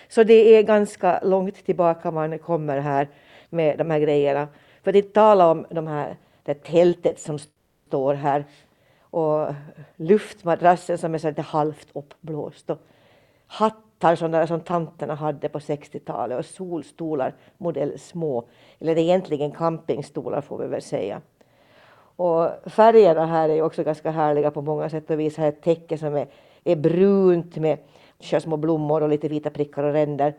Så 0.08 0.24
det 0.24 0.34
är 0.34 0.63
ganska 0.63 1.20
långt 1.24 1.65
tillbaka 1.65 2.12
man 2.12 2.39
kommer 2.39 2.80
här 2.80 3.08
med 3.50 3.77
de 3.77 3.89
här 3.89 4.00
grejerna. 4.00 4.48
För 4.84 4.89
att 4.89 4.96
inte 4.96 5.10
tala 5.10 5.51
om 5.51 5.65
de 5.70 5.88
här, 5.88 6.18
det 6.44 6.63
tältet 6.63 7.20
som 7.20 7.39
står 7.88 8.13
här 8.13 8.46
och 9.01 9.53
luftmadrassen 9.96 10.98
som 10.98 11.13
är 11.13 11.18
så 11.18 11.27
lite 11.27 11.42
halvt 11.42 11.88
uppblåst 11.94 12.70
och 12.70 12.77
hattar 13.48 14.15
sådana 14.15 14.48
som 14.48 14.62
tanterna 14.62 15.15
hade 15.15 15.50
på 15.50 15.60
60-talet 15.60 16.39
och 16.39 16.46
solstolar 16.46 17.34
modell 17.58 18.00
små, 18.00 18.48
eller 18.80 18.98
egentligen 18.98 19.51
campingstolar 19.51 20.42
får 20.42 20.58
vi 20.58 20.68
väl 20.68 20.82
säga. 20.82 21.22
Och 22.15 22.50
färgerna 22.65 23.25
här 23.25 23.50
är 23.50 23.62
också 23.62 23.84
ganska 23.84 24.12
härliga 24.12 24.51
på 24.51 24.62
många 24.62 24.89
sätt 24.89 25.10
och 25.10 25.20
vis. 25.20 25.38
Här 25.38 25.46
är 25.46 25.50
ett 25.50 25.62
täcke 25.62 25.98
som 25.98 26.15
är, 26.15 26.27
är 26.63 26.75
brunt 26.75 27.55
med 27.55 27.77
små 28.20 28.58
blommor 28.58 29.03
och 29.03 29.10
lite 29.10 29.27
vita 29.27 29.50
prickar 29.50 29.84
och 29.84 29.93
ränder. 29.93 30.34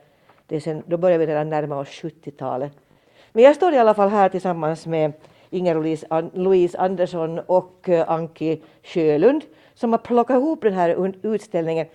Det 0.46 0.56
är 0.56 0.60
sen, 0.60 0.82
då 0.86 0.96
börjar 0.96 1.18
vi 1.18 1.26
redan 1.26 1.50
närma 1.50 1.78
oss 1.78 1.88
70-talet. 1.88 2.72
Men 3.32 3.44
jag 3.44 3.56
står 3.56 3.72
i 3.72 3.78
alla 3.78 3.94
fall 3.94 4.08
här 4.08 4.28
tillsammans 4.28 4.86
med 4.86 5.12
Inger-Louise 5.50 6.78
Andersson 6.78 7.38
och 7.38 7.88
eh, 7.88 8.10
Anki 8.10 8.62
Sjölund 8.82 9.42
som 9.74 9.92
har 9.92 9.98
plockat 9.98 10.36
ihop 10.36 10.62
den 10.62 10.72
här 10.72 11.12
utställningen. 11.22 11.86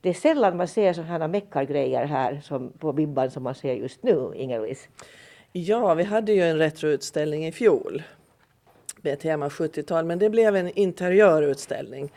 Det 0.00 0.08
är 0.08 0.14
sällan 0.14 0.56
man 0.56 0.68
ser 0.68 0.92
sådana 0.92 1.18
här 1.18 1.28
meckargrejer 1.28 2.04
här 2.04 2.40
som 2.44 2.72
på 2.78 2.92
Bibban 2.92 3.30
som 3.30 3.42
man 3.42 3.54
ser 3.54 3.74
just 3.74 4.02
nu, 4.02 4.32
Inger-Louise. 4.34 4.88
Ja, 5.52 5.94
vi 5.94 6.04
hade 6.04 6.32
ju 6.32 6.42
en 6.42 6.58
retroutställning 6.58 7.46
i 7.46 7.52
fjol 7.52 8.02
med 9.02 9.20
tema 9.20 9.48
70-tal, 9.48 10.04
men 10.04 10.18
det 10.18 10.30
blev 10.30 10.56
en 10.56 10.70
interiörutställning. 10.78 12.12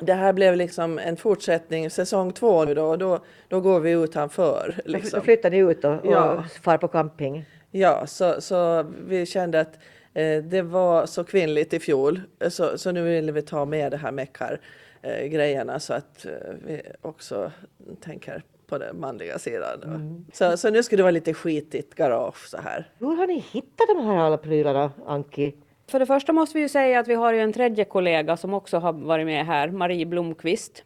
Det 0.00 0.14
här 0.14 0.32
blev 0.32 0.56
liksom 0.56 0.98
en 0.98 1.16
fortsättning, 1.16 1.90
säsong 1.90 2.32
två 2.32 2.64
nu 2.64 2.74
då, 2.74 2.84
och 2.84 2.98
då, 2.98 3.20
då 3.48 3.60
går 3.60 3.80
vi 3.80 3.90
utanför. 3.90 4.74
Liksom. 4.84 5.18
Då 5.18 5.24
flyttar 5.24 5.50
ni 5.50 5.58
ut 5.58 5.84
och, 5.84 5.92
och 5.92 6.12
ja. 6.12 6.44
far 6.62 6.78
på 6.78 6.88
camping? 6.88 7.44
Ja, 7.70 8.06
så, 8.06 8.40
så 8.40 8.86
vi 9.06 9.26
kände 9.26 9.60
att 9.60 9.78
Eh, 10.18 10.42
det 10.42 10.62
var 10.62 11.06
så 11.06 11.24
kvinnligt 11.24 11.72
i 11.72 11.80
fjol 11.80 12.20
så, 12.48 12.78
så 12.78 12.92
nu 12.92 13.02
vill 13.02 13.30
vi 13.30 13.42
ta 13.42 13.64
med 13.64 13.92
det 13.92 13.96
här 13.96 14.12
meckar 14.12 14.60
eh, 15.02 15.26
grejerna 15.26 15.80
så 15.80 15.94
att 15.94 16.26
eh, 16.26 16.32
vi 16.66 16.82
också 17.02 17.52
tänker 18.00 18.42
på 18.66 18.78
den 18.78 19.00
manliga 19.00 19.38
sidan. 19.38 19.82
Mm. 19.82 20.26
Så, 20.32 20.56
så 20.56 20.70
nu 20.70 20.82
ska 20.82 20.96
det 20.96 21.02
vara 21.02 21.10
lite 21.10 21.34
skitigt 21.34 21.94
garage 21.94 22.48
så 22.48 22.56
här. 22.56 22.90
Hur 22.98 23.16
har 23.16 23.26
ni 23.26 23.44
hittat 23.52 23.88
de 23.88 24.06
här 24.06 24.16
alla 24.16 24.38
prylarna, 24.38 24.92
Anki? 25.06 25.54
För 25.90 25.98
det 25.98 26.06
första 26.06 26.32
måste 26.32 26.54
vi 26.54 26.62
ju 26.62 26.68
säga 26.68 27.00
att 27.00 27.08
vi 27.08 27.14
har 27.14 27.32
ju 27.32 27.40
en 27.40 27.52
tredje 27.52 27.84
kollega 27.84 28.36
som 28.36 28.54
också 28.54 28.78
har 28.78 28.92
varit 28.92 29.26
med 29.26 29.46
här, 29.46 29.68
Marie 29.68 30.06
Blomqvist. 30.06 30.84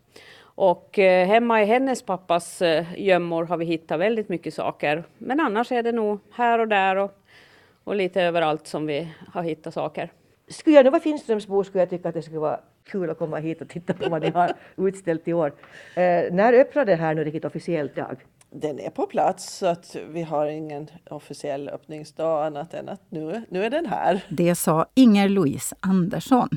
Och 0.54 0.98
eh, 0.98 1.26
hemma 1.26 1.62
i 1.62 1.64
hennes 1.64 2.02
pappas 2.02 2.62
eh, 2.62 2.86
gömmor 2.96 3.44
har 3.44 3.56
vi 3.56 3.64
hittat 3.64 4.00
väldigt 4.00 4.28
mycket 4.28 4.54
saker. 4.54 5.04
Men 5.18 5.40
annars 5.40 5.72
är 5.72 5.82
det 5.82 5.92
nog 5.92 6.18
här 6.32 6.58
och 6.58 6.68
där 6.68 6.96
och 6.96 7.22
och 7.84 7.96
lite 7.96 8.22
överallt 8.22 8.66
som 8.66 8.86
vi 8.86 9.08
har 9.32 9.42
hittat 9.42 9.74
saker. 9.74 10.12
Skulle 10.48 10.76
jag 10.76 10.84
nu 10.84 10.90
vara 10.90 11.02
Finströmsbo 11.02 11.64
skulle 11.64 11.82
jag 11.82 11.90
tycka 11.90 12.08
att 12.08 12.14
det 12.14 12.22
skulle 12.22 12.38
vara 12.38 12.60
kul 12.84 13.10
att 13.10 13.18
komma 13.18 13.38
hit 13.38 13.60
och 13.60 13.68
titta 13.68 13.94
på 13.94 14.08
vad 14.10 14.22
ni 14.22 14.30
har 14.30 14.52
utställt 14.76 15.28
i 15.28 15.32
år. 15.32 15.52
Eh, 15.94 16.32
när 16.32 16.52
öppnar 16.52 16.84
det 16.84 16.94
här 16.94 17.14
nu 17.14 17.24
riktigt 17.24 17.44
officiellt 17.44 17.94
dag? 17.94 18.16
Den 18.54 18.80
är 18.80 18.90
på 18.90 19.06
plats 19.06 19.58
så 19.58 19.66
att 19.66 19.96
vi 20.08 20.22
har 20.22 20.46
ingen 20.46 20.88
officiell 21.10 21.68
öppningsdag 21.68 22.46
annat 22.46 22.74
än 22.74 22.88
att 22.88 23.02
nu, 23.10 23.44
nu 23.48 23.64
är 23.64 23.70
den 23.70 23.86
här. 23.86 24.24
Det 24.28 24.54
sa 24.54 24.86
Inger-Louise 24.94 25.74
Andersson. 25.80 26.48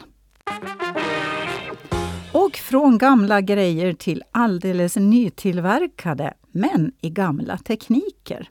Och 2.33 2.55
från 2.55 2.97
gamla 2.97 3.41
grejer 3.41 3.93
till 3.93 4.23
alldeles 4.31 4.95
nytillverkade, 4.95 6.33
men 6.51 6.91
i 7.01 7.09
gamla 7.09 7.57
tekniker. 7.57 8.49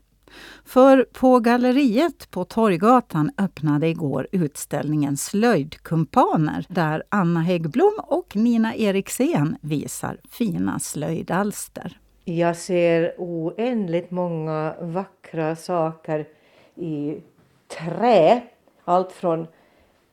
För 0.64 1.06
på 1.12 1.40
galleriet 1.40 2.30
på 2.30 2.44
Torggatan 2.44 3.30
öppnade 3.38 3.88
igår 3.88 4.28
utställningen 4.32 5.16
Slöjdkumpaner 5.16 6.66
där 6.68 7.02
Anna 7.08 7.40
Häggblom 7.40 7.94
och 8.02 8.36
Nina 8.36 8.74
Eriksén 8.74 9.56
visar 9.60 10.20
fina 10.30 10.78
slöjdalster. 10.78 11.98
Jag 12.26 12.56
ser 12.56 13.14
oändligt 13.18 14.10
många 14.10 14.74
vackra 14.80 15.56
saker 15.56 16.26
i 16.74 17.20
trä. 17.68 18.40
Allt 18.84 19.12
från 19.12 19.46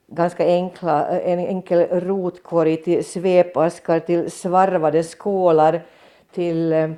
ganska 0.08 0.46
enkla, 0.46 1.20
en 1.20 1.39
enkel 1.39 2.00
rotkorg 2.00 2.77
till 2.77 3.06
svepaskar 3.06 4.00
till 4.00 4.32
svarvade 4.32 5.03
skålar 5.03 5.82
till 6.34 6.74
utsidningar 6.74 6.96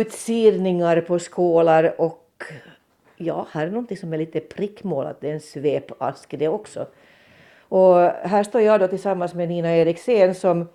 utsirningar 0.00 1.00
på 1.00 1.18
skålar 1.18 2.00
och 2.00 2.44
ja, 3.16 3.46
här 3.50 3.66
är 3.66 3.70
någonting 3.70 3.96
som 3.96 4.12
är 4.12 4.18
lite 4.18 4.40
prickmålat, 4.40 5.20
det 5.20 5.28
är 5.30 5.34
en 5.34 5.40
svepask 5.40 6.34
det 6.38 6.48
också. 6.48 6.86
Och 7.68 7.96
här 8.04 8.42
står 8.42 8.60
jag 8.60 8.80
då 8.80 8.88
tillsammans 8.88 9.34
med 9.34 9.48
Nina 9.48 9.76
Eriksén 9.76 10.34
som 10.34 10.68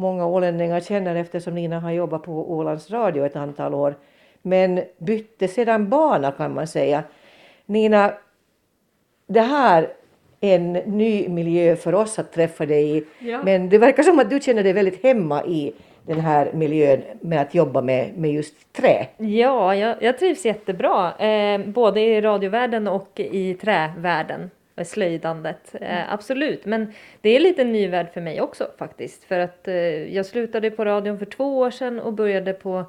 många 0.00 0.26
ålänningar 0.26 0.80
känner 0.80 1.14
eftersom 1.14 1.54
Nina 1.54 1.80
har 1.80 1.90
jobbat 1.90 2.22
på 2.22 2.52
Ålands 2.52 2.90
Radio 2.90 3.26
ett 3.26 3.36
antal 3.36 3.74
år. 3.74 3.94
Men 4.42 4.80
bytte 4.98 5.48
sedan 5.48 5.88
bana 5.88 6.32
kan 6.32 6.54
man 6.54 6.66
säga. 6.66 7.02
Nina, 7.66 8.12
det 9.26 9.40
här 9.40 9.88
är 10.40 10.54
en 10.54 10.72
ny 10.72 11.28
miljö 11.28 11.76
för 11.76 11.94
oss 11.94 12.18
att 12.18 12.32
träffa 12.32 12.66
dig 12.66 12.96
i. 12.96 13.04
Ja. 13.18 13.42
Men 13.44 13.68
det 13.68 13.78
verkar 13.78 14.02
som 14.02 14.18
att 14.18 14.30
du 14.30 14.40
känner 14.40 14.62
dig 14.62 14.72
väldigt 14.72 15.02
hemma 15.02 15.44
i 15.44 15.72
den 16.06 16.20
här 16.20 16.52
miljön 16.52 17.02
med 17.20 17.40
att 17.40 17.54
jobba 17.54 17.80
med, 17.80 18.16
med 18.16 18.32
just 18.32 18.72
trä? 18.72 19.06
Ja, 19.16 19.74
jag, 19.74 20.02
jag 20.02 20.18
trivs 20.18 20.44
jättebra, 20.44 21.18
eh, 21.18 21.60
både 21.60 22.00
i 22.00 22.20
radiovärlden 22.20 22.88
och 22.88 23.20
i 23.20 23.54
trävärlden, 23.54 24.50
slöjdandet. 24.84 25.74
Eh, 25.80 26.00
mm. 26.00 26.06
absolut, 26.10 26.64
men 26.64 26.92
det 27.20 27.30
är 27.30 27.40
lite 27.40 27.62
en 27.62 27.72
ny 27.72 27.88
värld 27.88 28.06
för 28.14 28.20
mig 28.20 28.40
också 28.40 28.70
faktiskt. 28.78 29.24
För 29.24 29.38
att 29.38 29.68
eh, 29.68 29.74
jag 30.14 30.26
slutade 30.26 30.70
på 30.70 30.84
radion 30.84 31.18
för 31.18 31.26
två 31.26 31.58
år 31.58 31.70
sedan 31.70 32.00
och 32.00 32.12
började 32.12 32.52
på 32.52 32.84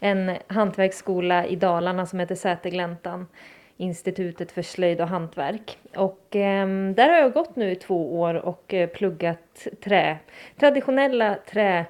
en 0.00 0.32
hantverksskola 0.46 1.46
i 1.46 1.56
Dalarna 1.56 2.06
som 2.06 2.20
heter 2.20 2.34
Sätergläntan. 2.34 3.26
Institutet 3.76 4.52
för 4.52 4.62
slöjd 4.62 5.00
och 5.00 5.08
hantverk. 5.08 5.78
Och 5.96 6.36
eh, 6.36 6.68
där 6.68 7.08
har 7.08 7.18
jag 7.18 7.32
gått 7.32 7.56
nu 7.56 7.70
i 7.70 7.76
två 7.76 8.20
år 8.20 8.34
och 8.34 8.74
eh, 8.74 8.88
pluggat 8.88 9.66
trä, 9.80 10.18
traditionella 10.56 11.36
trä 11.50 11.86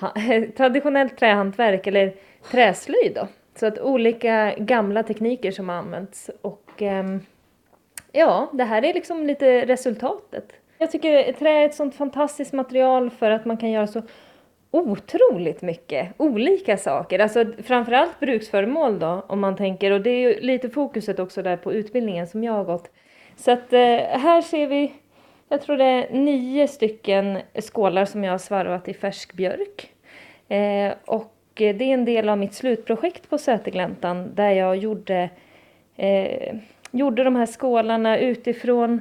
traditionellt 0.56 1.18
trähantverk 1.18 1.86
eller 1.86 2.14
träslöjd 2.50 3.14
då. 3.14 3.28
Så 3.54 3.66
att 3.66 3.78
olika 3.78 4.54
gamla 4.58 5.02
tekniker 5.02 5.50
som 5.50 5.68
har 5.68 5.76
använts 5.76 6.30
och 6.42 6.82
eh, 6.82 7.04
ja, 8.12 8.50
det 8.52 8.64
här 8.64 8.84
är 8.84 8.94
liksom 8.94 9.26
lite 9.26 9.66
resultatet. 9.66 10.52
Jag 10.78 10.90
tycker 10.90 11.32
trä 11.32 11.50
är 11.50 11.66
ett 11.66 11.74
sånt 11.74 11.94
fantastiskt 11.94 12.52
material 12.52 13.10
för 13.10 13.30
att 13.30 13.44
man 13.44 13.56
kan 13.56 13.70
göra 13.70 13.86
så 13.86 14.02
otroligt 14.70 15.62
mycket 15.62 16.08
olika 16.16 16.76
saker. 16.76 17.18
Alltså 17.18 17.44
framförallt 17.62 18.20
bruksföremål 18.20 18.98
då 18.98 19.24
om 19.26 19.40
man 19.40 19.56
tänker 19.56 19.90
och 19.90 20.00
det 20.00 20.10
är 20.10 20.28
ju 20.28 20.40
lite 20.40 20.70
fokuset 20.70 21.18
också 21.18 21.42
där 21.42 21.56
på 21.56 21.72
utbildningen 21.72 22.26
som 22.26 22.44
jag 22.44 22.52
har 22.52 22.64
gått. 22.64 22.90
Så 23.36 23.50
att 23.50 23.72
eh, 23.72 23.96
här 24.18 24.42
ser 24.42 24.66
vi 24.66 24.92
jag 25.52 25.62
tror 25.62 25.76
det 25.76 25.84
är 25.84 26.12
nio 26.12 26.68
stycken 26.68 27.38
skålar 27.60 28.04
som 28.04 28.24
jag 28.24 28.32
har 28.32 28.38
svarvat 28.38 28.88
i 28.88 28.94
färsk 28.94 29.32
björk. 29.32 29.92
Eh, 30.48 30.92
och 31.04 31.34
det 31.54 31.64
är 31.64 31.82
en 31.82 32.04
del 32.04 32.28
av 32.28 32.38
mitt 32.38 32.54
slutprojekt 32.54 33.30
på 33.30 33.38
Sätergläntan 33.38 34.34
där 34.34 34.50
jag 34.50 34.76
gjorde, 34.76 35.30
eh, 35.96 36.54
gjorde 36.92 37.24
de 37.24 37.36
här 37.36 37.46
skålarna 37.46 38.18
utifrån 38.18 39.00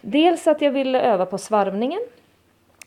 dels 0.00 0.46
att 0.46 0.62
jag 0.62 0.70
ville 0.70 1.00
öva 1.02 1.26
på 1.26 1.38
svarvningen 1.38 2.00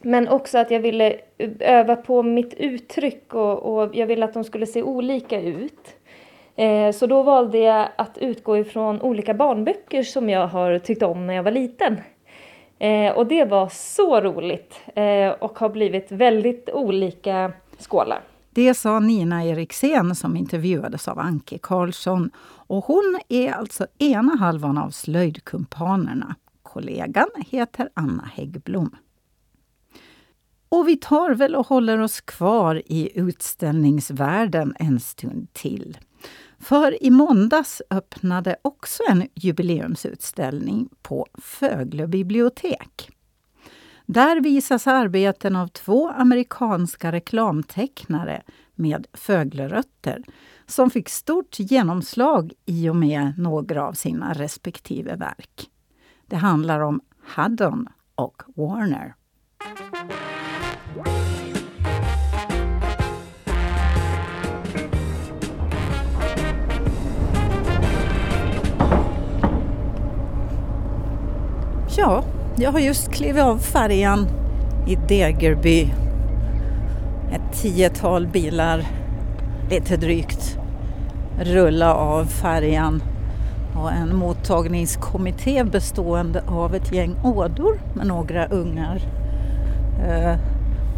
men 0.01 0.27
också 0.27 0.57
att 0.57 0.71
jag 0.71 0.79
ville 0.79 1.15
öva 1.59 1.95
på 1.95 2.23
mitt 2.23 2.53
uttryck 2.53 3.33
och, 3.33 3.59
och 3.59 3.95
jag 3.95 4.07
ville 4.07 4.25
att 4.25 4.33
de 4.33 4.43
skulle 4.43 4.65
se 4.65 4.83
olika 4.83 5.41
ut. 5.41 5.95
Eh, 6.55 6.91
så 6.91 7.07
då 7.07 7.23
valde 7.23 7.57
jag 7.57 7.87
att 7.95 8.17
utgå 8.17 8.57
ifrån 8.57 9.01
olika 9.01 9.33
barnböcker 9.33 10.03
som 10.03 10.29
jag 10.29 10.47
har 10.47 10.79
tyckt 10.79 11.03
om 11.03 11.27
när 11.27 11.33
jag 11.33 11.43
var 11.43 11.51
liten. 11.51 12.01
Eh, 12.79 13.11
och 13.11 13.27
det 13.27 13.45
var 13.45 13.69
så 13.69 14.21
roligt 14.21 14.81
eh, 14.95 15.29
och 15.29 15.59
har 15.59 15.69
blivit 15.69 16.11
väldigt 16.11 16.69
olika 16.73 17.51
skålar. 17.77 18.21
Det 18.49 18.73
sa 18.73 18.99
Nina 18.99 19.45
Eriksén 19.45 20.15
som 20.15 20.37
intervjuades 20.37 21.07
av 21.07 21.19
Anke 21.19 21.57
Karlsson. 21.57 22.31
Och 22.71 22.85
hon 22.85 23.19
är 23.29 23.51
alltså 23.51 23.87
ena 23.97 24.35
halvan 24.35 24.77
av 24.77 24.89
slöjdkumpanerna. 24.89 26.35
Kollegan 26.63 27.29
heter 27.37 27.89
Anna 27.93 28.25
Häggblom. 28.33 28.95
Och 30.69 30.87
vi 30.87 30.97
tar 30.97 31.31
väl 31.35 31.55
och 31.55 31.67
håller 31.67 31.99
oss 31.99 32.21
kvar 32.21 32.81
i 32.85 33.19
utställningsvärlden 33.19 34.75
en 34.79 34.99
stund 34.99 35.53
till. 35.53 35.97
För 36.59 37.03
i 37.03 37.09
måndags 37.09 37.81
öppnade 37.89 38.55
också 38.61 39.03
en 39.09 39.27
jubileumsutställning 39.35 40.89
på 41.01 41.27
Fögle 41.33 42.07
bibliotek. 42.07 43.09
Där 44.05 44.41
visas 44.41 44.87
arbeten 44.87 45.55
av 45.55 45.67
två 45.67 46.09
amerikanska 46.09 47.11
reklamtecknare 47.11 48.41
med 48.75 49.07
Föglerötter 49.13 50.23
som 50.71 50.89
fick 50.89 51.09
stort 51.09 51.59
genomslag 51.59 52.53
i 52.65 52.89
och 52.89 52.95
med 52.95 53.33
några 53.37 53.87
av 53.87 53.93
sina 53.93 54.33
respektive 54.33 55.15
verk. 55.15 55.69
Det 56.27 56.35
handlar 56.35 56.79
om 56.79 57.01
Haddon 57.23 57.87
och 58.15 58.43
Warner. 58.55 59.15
Ja, 71.97 72.23
jag 72.57 72.71
har 72.71 72.79
just 72.79 73.11
klivit 73.11 73.43
av 73.43 73.57
färjan 73.57 74.27
i 74.87 74.95
Degerby. 74.95 75.81
Ett 77.31 77.61
tiotal 77.61 78.27
bilar, 78.27 78.87
lite 79.69 79.97
drygt, 79.97 80.60
rulla 81.43 81.93
av 81.93 82.25
färjan 82.25 83.03
och 83.75 83.91
en 83.91 84.15
mottagningskommitté 84.15 85.63
bestående 85.63 86.43
av 86.47 86.75
ett 86.75 86.93
gäng 86.93 87.15
ådor 87.23 87.81
med 87.95 88.07
några 88.07 88.45
ungar 88.45 89.01
eh, 90.07 90.35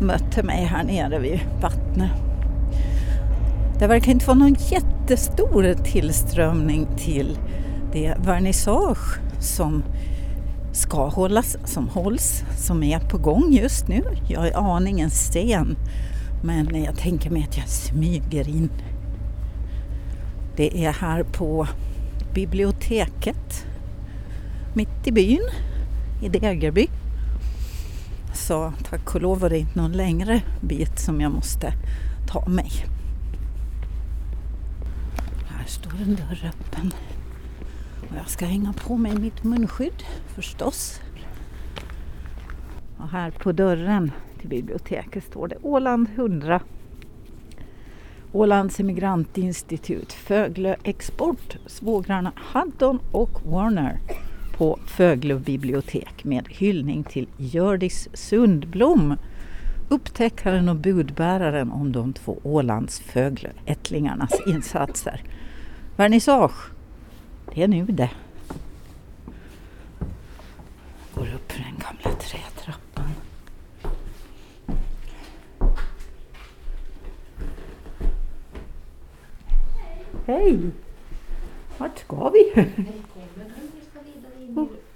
mötte 0.01 0.43
mig 0.43 0.65
här 0.65 0.83
nere 0.83 1.19
vid 1.19 1.39
vattnet. 1.61 2.11
Det 3.79 3.87
verkar 3.87 4.11
inte 4.11 4.25
vara 4.25 4.37
någon 4.37 4.55
jättestor 4.59 5.73
tillströmning 5.83 6.87
till 6.97 7.37
det 7.93 8.15
vernissage 8.25 9.19
som 9.39 9.83
ska 10.71 11.07
hållas, 11.07 11.57
som 11.65 11.87
hålls, 11.87 12.43
som 12.57 12.83
är 12.83 12.99
på 12.99 13.17
gång 13.17 13.51
just 13.51 13.87
nu. 13.87 14.03
Jag 14.29 14.47
är 14.47 14.75
aningen 14.75 15.09
sen, 15.09 15.75
men 16.43 16.83
jag 16.83 16.97
tänker 16.97 17.29
mig 17.29 17.47
att 17.49 17.57
jag 17.57 17.67
smyger 17.67 18.49
in. 18.49 18.69
Det 20.55 20.85
är 20.85 20.91
här 20.91 21.23
på 21.23 21.67
biblioteket 22.33 23.65
mitt 24.73 25.07
i 25.07 25.11
byn, 25.11 25.41
i 26.21 26.29
Degerby. 26.29 26.87
Så 28.33 28.73
tack 28.83 29.15
och 29.15 29.21
lov 29.21 29.39
var 29.39 29.49
det 29.49 29.59
inte 29.59 29.79
någon 29.79 29.91
längre 29.91 30.41
bit 30.61 30.99
som 30.99 31.21
jag 31.21 31.31
måste 31.31 31.73
ta 32.27 32.45
mig. 32.45 32.71
Här 35.47 35.65
står 35.67 35.91
en 36.01 36.15
dörr 36.15 36.53
öppen. 36.53 36.93
Och 38.09 38.15
jag 38.17 38.29
ska 38.29 38.45
hänga 38.45 38.73
på 38.73 38.97
mig 38.97 39.17
mitt 39.17 39.43
munskydd 39.43 40.03
förstås. 40.27 41.01
Och 42.97 43.09
här 43.09 43.31
på 43.31 43.51
dörren 43.51 44.11
till 44.39 44.49
biblioteket 44.49 45.23
står 45.23 45.47
det 45.47 45.57
Åland 45.61 46.07
100. 46.15 46.61
Ålands 48.35 48.79
emigrantinstitut, 48.79 50.13
Föglö 50.13 50.75
Export, 50.83 51.57
svågrarna 51.65 52.31
Haddon 52.35 52.99
och 53.11 53.41
Warner 53.45 53.99
på 54.57 54.79
Föglö 54.87 55.35
bibliotek 55.35 56.23
med 56.23 56.47
hyllning 56.49 57.03
till 57.03 57.27
Gördis 57.37 58.09
Sundblom, 58.13 59.15
upptäckaren 59.89 60.69
och 60.69 60.75
budbäraren 60.75 61.71
om 61.71 61.91
de 61.91 62.13
två 62.13 62.39
Ålands 62.43 62.99
Fögle-ättlingarnas 62.99 64.47
insatser. 64.47 65.21
Vernissage 65.95 66.71
det 67.53 67.63
är 67.63 67.67
nu 67.67 67.85
det. 67.85 68.11
Går 71.15 71.27
upp 71.35 71.51
för 71.51 71.59
den 71.59 71.75
gamla 71.79 72.17
trätrappan. 72.19 72.52
Hej! 80.25 80.59
Vart 81.77 81.99
ska 81.99 82.29
vi? 82.29 82.51
Välkommen. 82.55 83.53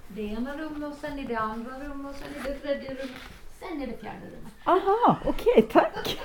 det 0.08 0.22
ena 0.22 0.56
rummet 0.56 0.92
och 0.92 0.98
sen 1.00 1.18
i 1.18 1.24
det 1.24 1.36
andra 1.36 1.70
rummet 1.70 2.14
och 2.14 2.16
sen 2.16 2.28
i 2.28 2.48
det 2.48 2.54
tredje 2.54 2.90
rummet. 2.90 3.16
Sen 3.60 3.82
i 3.82 3.86
det 3.86 3.96
fjärde 3.96 4.26
rummet. 4.26 4.52
Aha, 4.64 5.18
okej, 5.24 5.52
okay, 5.56 5.62
tack. 5.62 6.18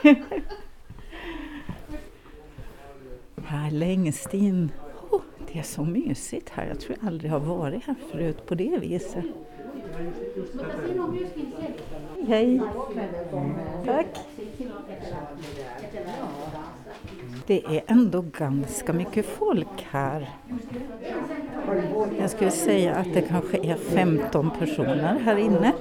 här 3.46 3.72
längst 3.72 4.34
in 4.34 4.72
det 5.54 5.60
är 5.60 5.64
så 5.64 5.84
mysigt 5.84 6.50
här. 6.50 6.68
Jag 6.68 6.80
tror 6.80 6.98
jag 7.00 7.08
aldrig 7.08 7.32
har 7.32 7.40
varit 7.40 7.84
här 7.84 7.96
förut 8.12 8.46
på 8.46 8.56
det 8.56 8.78
viset. 8.78 9.26
Hej! 12.28 12.62
Tack! 13.86 14.18
Det 17.48 17.66
är 17.66 17.84
ändå 17.88 18.22
ganska 18.22 18.94
mycket 18.94 19.26
folk 19.26 19.88
här. 19.92 20.30
Jag 22.20 22.30
skulle 22.30 22.52
säga 22.52 22.96
att 22.96 23.14
det 23.14 23.22
kanske 23.22 23.58
är 23.58 23.76
15 23.76 24.52
personer 24.60 25.20
här 25.26 25.36
inne. 25.36 25.72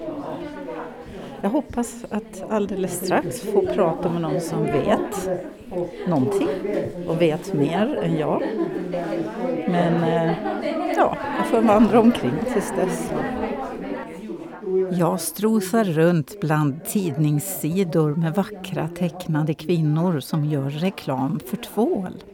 Jag 1.40 1.50
hoppas 1.50 2.04
att 2.10 2.44
alldeles 2.50 3.04
strax 3.04 3.40
få 3.40 3.66
prata 3.66 4.08
med 4.10 4.22
någon 4.22 4.40
som 4.40 4.64
vet 4.64 5.30
någonting 6.06 6.48
och 7.08 7.20
vet 7.20 7.54
mer 7.54 7.96
än 8.02 8.16
jag. 8.16 8.42
Men 9.68 10.04
eh, 10.04 10.32
ja, 10.96 11.16
jag 11.38 11.46
får 11.46 11.60
vandra 11.60 12.00
omkring 12.00 12.34
tills 12.52 12.72
dess. 12.76 13.12
Jag 15.02 15.20
strosar 15.20 15.84
runt 15.84 16.40
bland 16.40 16.84
tidningssidor 16.84 18.14
med 18.14 18.34
vackra 18.34 18.88
tecknade 18.88 19.54
kvinnor 19.54 20.20
som 20.20 20.44
gör 20.44 20.70
reklam 20.70 21.40
för 21.46 21.56
tvål. 21.56 22.24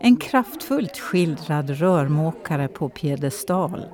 En 0.00 0.16
kraftfullt 0.16 0.98
skildrad 0.98 1.70
rörmokare 1.70 2.68
på 2.68 2.88
piedestal 2.88 3.84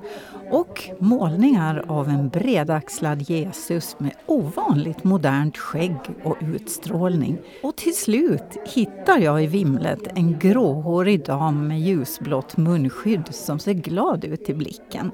och 0.51 0.89
målningar 0.99 1.85
av 1.87 2.09
en 2.09 2.29
bredaxlad 2.29 3.21
Jesus 3.21 3.95
med 3.99 4.13
ovanligt 4.25 5.03
modernt 5.03 5.57
skägg 5.57 5.99
och 6.23 6.37
utstrålning. 6.41 7.37
Och 7.63 7.75
till 7.75 7.95
slut 7.95 8.57
hittar 8.65 9.19
jag 9.19 9.43
i 9.43 9.47
vimlet 9.47 10.07
en 10.15 10.39
gråhårig 10.39 11.25
dam 11.25 11.67
med 11.67 11.81
ljusblått 11.81 12.57
munskydd 12.57 13.27
som 13.31 13.59
ser 13.59 13.73
glad 13.73 14.25
ut 14.25 14.49
i 14.49 14.53
blicken. 14.53 15.11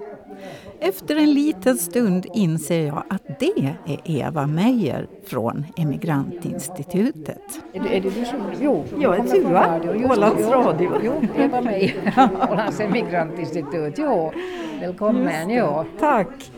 Efter 0.81 1.15
en 1.15 1.33
liten 1.33 1.77
stund 1.77 2.25
inser 2.33 2.85
jag 2.87 3.03
att 3.09 3.39
det 3.39 3.59
är 3.85 3.99
Eva 4.03 4.47
Meijer 4.47 5.07
från 5.27 5.65
Emigrantinstitutet. 5.77 7.41
Är 7.73 7.83
det, 7.83 7.97
är 7.97 8.01
det 8.01 8.09
du 8.09 8.25
som... 8.25 8.39
Jo, 8.61 8.85
jag 8.99 9.17
är 9.19 9.23
Tua, 9.23 9.79
Ålands 10.11 10.47
Radio. 10.47 10.91
Jo, 11.03 11.13
Eva 11.37 11.61
Meijer, 11.61 11.93
Ålands 12.51 12.79
Emigrantinstitut. 12.79 13.93
Jo, 13.97 14.31
välkommen. 14.79 15.49
Jo. 15.49 15.85
Tack. 15.99 16.51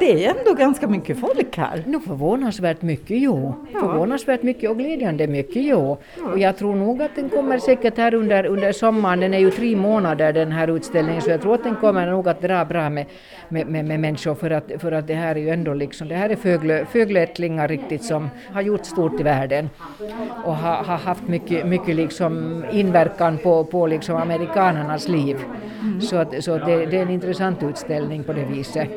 Det 0.00 0.24
är 0.24 0.34
ändå 0.38 0.54
ganska 0.54 0.88
mycket 0.88 1.20
folk 1.20 1.56
här. 1.56 1.82
Nu 1.86 2.00
förvånansvärt 2.00 2.82
mycket, 2.82 3.18
jo. 3.18 3.54
Ja. 3.72 3.80
Förvånansvärt 3.80 4.42
mycket 4.42 4.70
och 4.70 4.78
glädjande 4.78 5.26
mycket, 5.26 5.62
jo. 5.62 5.98
Och 6.32 6.38
jag 6.38 6.56
tror 6.56 6.74
nog 6.74 7.02
att 7.02 7.16
den 7.16 7.28
kommer 7.28 7.58
säkert 7.58 7.96
här 7.96 8.14
under, 8.14 8.46
under 8.46 8.72
sommaren. 8.72 9.20
Den 9.20 9.34
är 9.34 9.38
ju 9.38 9.50
tre 9.50 9.76
månader 9.76 10.32
den 10.32 10.52
här 10.52 10.76
utställningen 10.76 11.22
så 11.22 11.30
jag 11.30 11.40
tror 11.40 11.54
att 11.54 11.64
den 11.64 11.76
kommer 11.76 12.06
nog 12.06 12.28
att 12.28 12.42
dra 12.42 12.64
bra 12.64 12.90
med, 12.90 13.06
med, 13.48 13.66
med, 13.66 13.84
med 13.84 14.00
människor 14.00 14.34
för 14.34 14.50
att, 14.50 14.72
för 14.78 14.92
att 14.92 15.06
det 15.06 15.14
här 15.14 15.34
är 15.34 15.40
ju 15.40 15.48
ändå 15.48 15.74
liksom, 15.74 16.08
det 16.08 16.14
här 16.14 16.30
är 16.30 16.36
fågel, 16.36 16.86
fågelättlingar 16.86 17.68
riktigt 17.68 18.04
som 18.04 18.30
har 18.52 18.62
gjort 18.62 18.84
stort 18.84 19.20
i 19.20 19.22
världen 19.22 19.70
och 20.44 20.56
har, 20.56 20.84
har 20.84 20.96
haft 20.96 21.28
mycket, 21.28 21.66
mycket 21.66 21.96
liksom 21.96 22.64
inverkan 22.72 23.38
på, 23.38 23.64
på 23.64 23.86
liksom 23.86 24.16
amerikanernas 24.16 25.08
liv. 25.08 25.36
Så, 26.00 26.16
att, 26.16 26.44
så 26.44 26.58
det, 26.58 26.86
det 26.86 26.98
är 26.98 27.02
en 27.02 27.10
intressant 27.10 27.62
utställning 27.62 28.24
på 28.24 28.32
det 28.32 28.44
viset. 28.44 28.88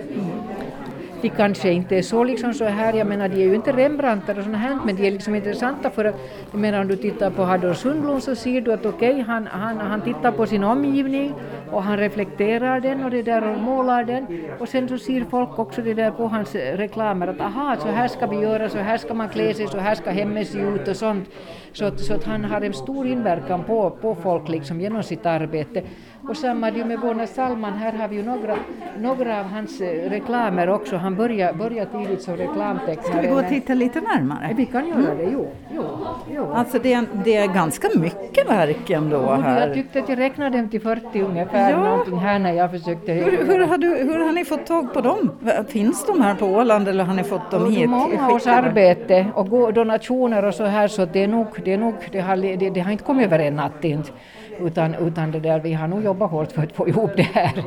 De 1.21 1.29
kanske 1.29 1.71
inte 1.71 1.97
är 1.97 2.01
så 2.01 2.23
liksom 2.23 2.53
så 2.53 2.65
här, 2.65 2.93
jag 2.93 3.07
menar 3.07 3.29
de 3.29 3.35
är 3.35 3.47
ju 3.47 3.55
inte 3.55 3.71
Rembrandtar 3.71 4.37
och 4.37 4.43
sånt 4.43 4.57
här, 4.57 4.79
men 4.85 4.95
de 4.95 5.07
är 5.07 5.11
liksom 5.11 5.35
intressanta 5.35 5.89
för 5.89 6.05
att, 6.05 6.15
jag 6.51 6.59
menar 6.59 6.81
om 6.81 6.87
du 6.87 6.95
tittar 6.95 7.29
på 7.29 7.43
Hador 7.43 7.73
Sundblom 7.73 8.21
så 8.21 8.35
ser 8.35 8.61
du 8.61 8.73
att 8.73 8.85
okej, 8.85 9.11
okay, 9.11 9.23
han, 9.23 9.47
han, 9.47 9.77
han 9.77 10.01
tittar 10.01 10.31
på 10.31 10.45
sin 10.45 10.63
omgivning 10.63 11.33
och 11.71 11.83
han 11.83 11.97
reflekterar 11.97 12.79
den 12.79 13.03
och 13.03 13.11
det 13.11 13.21
där 13.21 13.51
och 13.51 13.59
målar 13.59 14.03
den 14.03 14.25
och 14.59 14.69
sen 14.69 14.89
så 14.89 14.97
ser 14.97 15.25
folk 15.29 15.59
också 15.59 15.81
det 15.81 15.93
där 15.93 16.11
på 16.11 16.27
hans 16.27 16.55
reklamer 16.55 17.27
att 17.27 17.41
aha, 17.41 17.75
så 17.79 17.87
här 17.87 18.07
ska 18.07 18.27
vi 18.27 18.39
göra, 18.39 18.69
så 18.69 18.77
här 18.77 18.97
ska 18.97 19.13
man 19.13 19.29
klä 19.29 19.53
sig, 19.53 19.67
så 19.67 19.77
här 19.77 19.95
ska 19.95 20.09
hemmet 20.11 20.47
se 20.47 20.59
ut 20.59 20.87
och 20.87 20.95
sånt. 20.95 21.29
Så 21.73 21.85
att, 21.85 21.99
så 21.99 22.13
att 22.13 22.23
han 22.23 22.45
har 22.45 22.61
en 22.61 22.73
stor 22.73 23.07
inverkan 23.07 23.63
på, 23.63 23.89
på 23.89 24.15
folk 24.15 24.49
liksom 24.49 24.81
genom 24.81 25.03
sitt 25.03 25.25
arbete. 25.25 25.83
Och 26.29 26.37
samma 26.37 26.67
är 26.67 26.71
det 26.71 26.77
ju 26.77 26.85
med 26.85 26.99
Bona 26.99 27.27
Salman, 27.27 27.73
här 27.73 27.93
har 27.93 28.07
vi 28.07 28.15
ju 28.15 28.23
några, 28.23 28.55
några 28.99 29.39
av 29.39 29.45
hans 29.45 29.81
eh, 29.81 30.09
reklamer 30.09 30.69
också. 30.69 30.95
Han 30.97 31.15
började, 31.15 31.57
började 31.57 31.91
tidigt 31.91 32.21
som 32.21 32.37
reklamtecknare. 32.37 33.07
Ska 33.11 33.21
vi 33.21 33.27
gå 33.27 33.35
och 33.35 33.47
titta 33.49 33.73
lite 33.73 34.01
närmare? 34.01 34.53
Vi 34.57 34.65
kan 34.65 34.87
göra 34.87 35.15
det, 35.15 35.23
jo. 35.23 35.47
jo, 35.75 35.83
jo. 36.35 36.51
Alltså 36.53 36.79
det 36.79 36.93
är, 36.93 37.05
det 37.25 37.35
är 37.35 37.47
ganska 37.47 37.87
mycket 37.95 38.49
verk 38.49 38.89
ändå 38.89 39.17
Och 39.17 39.33
Jag 39.33 39.37
här. 39.37 39.73
tyckte 39.73 39.99
att 39.99 40.09
jag 40.09 40.19
räknade 40.19 40.57
dem 40.57 40.69
till 40.69 40.81
40 40.81 41.21
ungefär, 41.21 41.69
Ja. 41.71 41.83
någonting 41.83 42.17
här 42.17 42.39
när 42.39 42.53
jag 42.53 42.71
försökte 42.71 43.11
Hur, 43.13 43.45
hur, 43.45 43.59
har 43.67 43.77
du, 43.77 43.87
hur 43.87 44.19
har 44.25 44.31
ni 44.31 44.45
fått 44.45 44.65
tag 44.65 44.93
på 44.93 45.01
dem? 45.01 45.31
Finns 45.67 46.05
de 46.05 46.21
här 46.21 46.35
på 46.35 46.45
Åland 46.45 46.87
eller 46.87 47.03
har 47.03 47.13
ni 47.13 47.23
fått 47.23 47.51
dem 47.51 47.71
hit? 47.71 47.89
Många 47.89 48.31
års 48.31 48.47
arbete 48.47 49.25
och 49.35 49.73
donationer 49.73 50.45
och 50.45 50.53
så 50.53 50.63
här 50.63 50.87
så 50.87 51.05
det 51.05 51.23
är 51.23 51.27
nog, 51.27 51.47
det, 51.65 51.73
är 51.73 51.77
nog, 51.77 51.93
det, 52.11 52.19
har, 52.19 52.35
det, 52.57 52.69
det 52.69 52.79
har 52.79 52.91
inte 52.91 53.03
kommit 53.03 53.25
över 53.25 53.39
en 53.39 53.55
natt 53.55 53.83
inte. 53.83 54.09
Utan, 54.65 54.95
utan 54.95 55.31
det 55.31 55.39
där, 55.39 55.59
vi 55.59 55.73
har 55.73 55.87
nog 55.87 56.03
jobbat 56.03 56.31
hårt 56.31 56.51
för 56.51 56.63
att 56.63 56.71
få 56.71 56.87
ihop 56.87 57.11
det 57.15 57.23
här. 57.23 57.63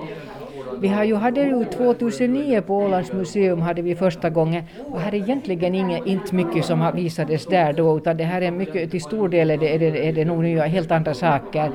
Vi 0.80 0.88
har 0.88 1.04
ju, 1.04 1.14
hade 1.14 1.42
ju 1.42 1.64
2009 1.64 2.60
på 2.60 2.76
Ålands 2.76 3.12
museum 3.12 3.60
hade 3.60 3.82
vi 3.82 3.94
första 3.94 4.30
gången 4.30 4.64
och 4.90 5.00
här 5.00 5.14
är 5.14 5.18
egentligen 5.18 5.74
inget, 5.74 6.06
inte 6.06 6.34
mycket 6.34 6.64
som 6.64 6.80
har 6.80 6.92
visades 6.92 7.46
där 7.46 7.72
då 7.72 7.96
utan 7.96 8.16
det 8.16 8.24
här 8.24 8.40
är 8.40 8.50
mycket, 8.50 8.90
till 8.90 9.00
stor 9.00 9.28
del 9.28 9.50
är 9.50 9.56
det, 9.56 9.74
är 9.74 9.78
det, 9.78 10.08
är 10.08 10.12
det 10.12 10.24
nog 10.24 10.42
nya, 10.42 10.64
helt 10.64 10.90
andra 10.90 11.14
saker. 11.14 11.70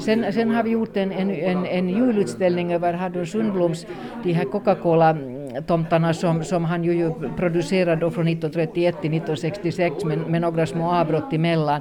Sen, 0.00 0.32
sen 0.32 0.50
har 0.50 0.62
vi 0.62 0.70
gjort 0.70 0.96
en, 0.96 1.12
en, 1.12 1.30
en, 1.30 1.66
en 1.66 1.88
julutställning 1.88 2.72
över 2.72 2.92
Hador 2.92 3.24
Sundbloms 3.24 3.86
de 4.24 4.32
här 4.32 4.44
Coca-Cola 4.44 5.16
tomtarna 5.66 6.14
som, 6.14 6.44
som 6.44 6.64
han 6.64 6.84
ju, 6.84 6.92
ju 6.92 7.12
producerade 7.36 8.00
då 8.00 8.10
från 8.10 8.28
1931 8.28 8.94
till 9.00 9.10
1966 9.14 10.04
med, 10.04 10.18
med 10.18 10.40
några 10.40 10.66
små 10.66 10.92
avbrott 10.92 11.32
emellan. 11.32 11.80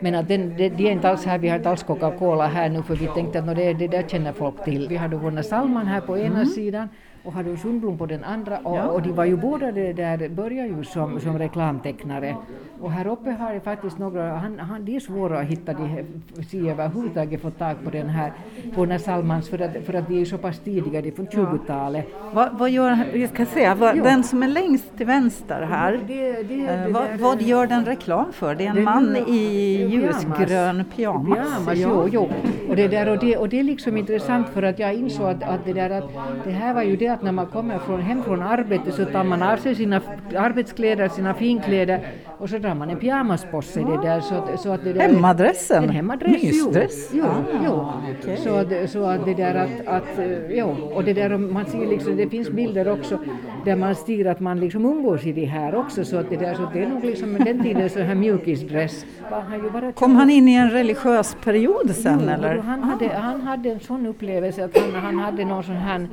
Men 0.00 0.14
att 0.14 0.28
den, 0.28 0.56
det, 0.56 0.68
de 0.68 0.86
är 0.86 0.90
inte 0.90 1.08
alls 1.08 1.24
här, 1.24 1.38
vi 1.38 1.48
har 1.48 1.56
inte 1.56 1.70
alls 1.70 1.82
Coca-Cola 1.82 2.46
här 2.46 2.68
nu 2.68 2.82
för 2.82 2.96
vi 2.96 3.06
tänkte 3.06 3.38
att 3.38 3.46
nå, 3.46 3.54
det, 3.54 3.72
det 3.72 3.88
där 3.88 4.02
känner 4.08 4.32
folk 4.32 4.64
till. 4.64 4.88
Vi 4.88 4.96
hade 4.96 5.16
Vonna 5.16 5.42
Salman 5.42 5.86
här 5.86 6.00
på 6.00 6.18
ena 6.18 6.46
sidan 6.46 6.88
och 7.24 7.32
hade 7.32 7.56
Sundblom 7.56 7.98
på 7.98 8.06
den 8.06 8.24
andra 8.24 8.58
och, 8.58 8.76
Ja. 8.76 8.84
och 8.86 9.02
de 9.02 9.12
var 9.12 9.24
ju 9.24 9.36
båda 9.36 9.72
det 9.72 9.92
där, 9.92 10.28
började 10.28 10.68
ju 10.68 10.84
som, 10.84 11.20
som 11.20 11.38
reklamtecknare. 11.38 12.36
Och 12.80 12.90
här 12.92 13.06
uppe 13.06 13.30
har 13.30 13.52
jag 13.52 13.62
faktiskt 13.62 13.98
några, 13.98 14.32
han, 14.36 14.58
han, 14.58 14.84
de 14.84 14.96
är 14.96 15.00
svåra 15.00 15.38
att 15.38 15.46
hitta, 15.46 15.72
de 15.72 16.04
se 16.50 16.68
överhuvudtaget 16.70 17.40
få 17.42 17.50
tag 17.50 17.76
på 17.84 17.90
den 17.90 18.08
här 18.08 18.32
Vonna 18.76 18.98
Salmans 18.98 19.48
för 19.48 19.58
att, 19.62 19.76
för 19.86 19.94
att 19.94 20.08
de 20.08 20.20
är 20.20 20.24
så 20.24 20.38
pass 20.38 20.58
tidiga, 20.58 21.02
de 21.02 21.08
är 21.08 21.12
från 21.12 21.26
20-talet. 21.26 22.06
Vad, 22.32 22.58
vad 22.58 22.70
gör, 22.70 22.98
vi 23.12 23.28
ska 23.28 23.46
se, 23.46 23.74
vad, 23.74 23.96
den 24.02 24.22
som 24.24 24.42
är 24.42 24.48
längst 24.48 24.96
till 24.96 25.06
vänster 25.06 25.62
här, 25.70 26.00
Det, 26.06 26.32
det, 26.42 26.66
eh, 26.66 26.82
det 26.86 26.92
vad, 26.92 27.02
där- 27.02 27.16
vad 27.18 27.42
gör 27.42 27.66
den 27.66 27.84
reklam 27.84 28.32
för? 28.32 28.54
Det 28.54 28.64
är 28.66 28.70
en 28.70 28.76
Det 28.76 28.82
man 28.82 29.16
i 29.16 29.86
ljusgrön 29.90 30.84
pyjamas. 30.96 31.38
Pyjamas, 31.38 31.74
jo, 31.78 32.08
jo. 32.12 32.28
Och 32.68 32.76
det, 32.76 32.88
där, 32.88 33.08
och, 33.08 33.18
det, 33.18 33.36
och 33.36 33.48
det 33.48 33.60
är 33.60 33.64
liksom 33.64 33.96
intressant 33.96 34.48
för 34.48 34.62
att 34.62 34.78
jag 34.78 34.94
insåg 34.94 35.26
att, 35.26 35.42
att, 35.42 35.64
det 35.64 35.72
där, 35.72 35.90
att 35.90 36.10
det 36.44 36.50
här 36.50 36.74
var 36.74 36.82
ju 36.82 36.96
det 36.96 37.09
att 37.10 37.22
när 37.22 37.32
man 37.32 37.46
kommer 37.46 37.78
från, 37.78 38.00
hem 38.00 38.22
från 38.22 38.42
arbetet 38.42 38.94
så 38.94 39.04
tar 39.04 39.24
man 39.24 39.42
av 39.42 39.56
sig 39.56 39.74
sina 39.74 40.00
arbetskläder, 40.36 41.08
sina 41.08 41.34
finkläder 41.34 42.00
och 42.38 42.50
så 42.50 42.58
drar 42.58 42.74
man 42.74 42.90
en 42.90 42.96
pyjamas 42.98 43.46
på 43.50 43.62
sig. 43.62 43.84
Det 43.84 44.02
där, 44.02 44.20
så 44.20 44.34
att, 44.34 44.60
så 44.60 44.72
att 44.72 44.84
det 44.84 44.92
där, 44.92 45.00
Hemmadressen? 45.00 45.84
En 45.84 45.90
hemmadress, 45.90 46.42
Mysdress? 46.42 47.10
jo. 47.12 47.24
jo, 47.64 47.72
Ah, 47.72 47.92
jo. 48.08 48.16
okej. 48.20 48.36
Så, 48.36 48.54
att, 48.54 48.90
så 48.90 49.04
att 49.04 49.24
det 49.24 49.34
där 49.34 49.54
att, 49.54 49.86
att 49.86 50.18
jo, 50.50 50.68
och 50.94 51.04
det 51.04 51.12
där 51.12 51.38
man 51.38 51.66
ser 51.66 51.86
liksom, 51.86 52.16
det 52.16 52.28
finns 52.28 52.50
bilder 52.50 52.88
också 52.88 53.18
där 53.64 53.76
man 53.76 53.94
ser 53.94 54.24
att 54.24 54.40
man 54.40 54.60
liksom 54.60 54.84
umgås 54.84 55.26
i 55.26 55.32
det 55.32 55.44
här 55.44 55.74
också 55.74 56.04
så 56.04 56.16
att 56.16 56.30
det 56.30 56.36
där, 56.36 56.54
så 56.54 56.62
det 56.72 56.82
är 56.82 56.88
nog 56.88 57.04
liksom 57.04 57.32
den 57.44 57.62
tiden 57.62 57.90
så 57.90 58.00
här 58.00 58.14
mjukisdress. 58.14 59.06
Han 59.30 59.92
Kom 59.92 60.16
han 60.16 60.30
in 60.30 60.48
i 60.48 60.54
en 60.54 60.70
religiös 60.70 61.36
period 61.44 61.90
sen 61.94 62.20
Jo, 62.22 62.30
eller? 62.30 62.58
Han 62.58 62.82
hade, 62.82 63.08
han 63.08 63.40
hade 63.40 63.70
en 63.70 63.80
sån 63.80 64.06
upplevelse 64.06 64.64
att 64.64 64.78
han, 64.78 64.94
han 65.02 65.18
hade 65.18 65.44
någon 65.44 65.62
sån 65.64 65.74
här 65.76 66.08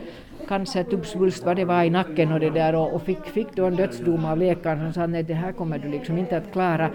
cancertuppsvulst 0.48 1.46
vad 1.46 1.56
det 1.56 1.66
var 1.66 1.84
i 1.84 1.90
nacken 1.90 2.32
och 2.32 2.40
det 2.40 2.50
där 2.50 2.76
och, 2.76 2.94
och 2.94 3.02
fick, 3.02 3.26
fick 3.26 3.56
då 3.56 3.66
en 3.66 3.76
dödsdom 3.76 4.26
av 4.26 4.38
läkaren. 4.38 4.80
Som 4.80 4.94
sa 4.94 5.08
nej 5.08 5.24
det 5.24 5.34
här 5.34 5.52
kommer 5.52 5.80
du 5.80 5.88
liksom 5.88 6.18
inte 6.18 6.38
att 6.38 6.52
klara. 6.52 6.90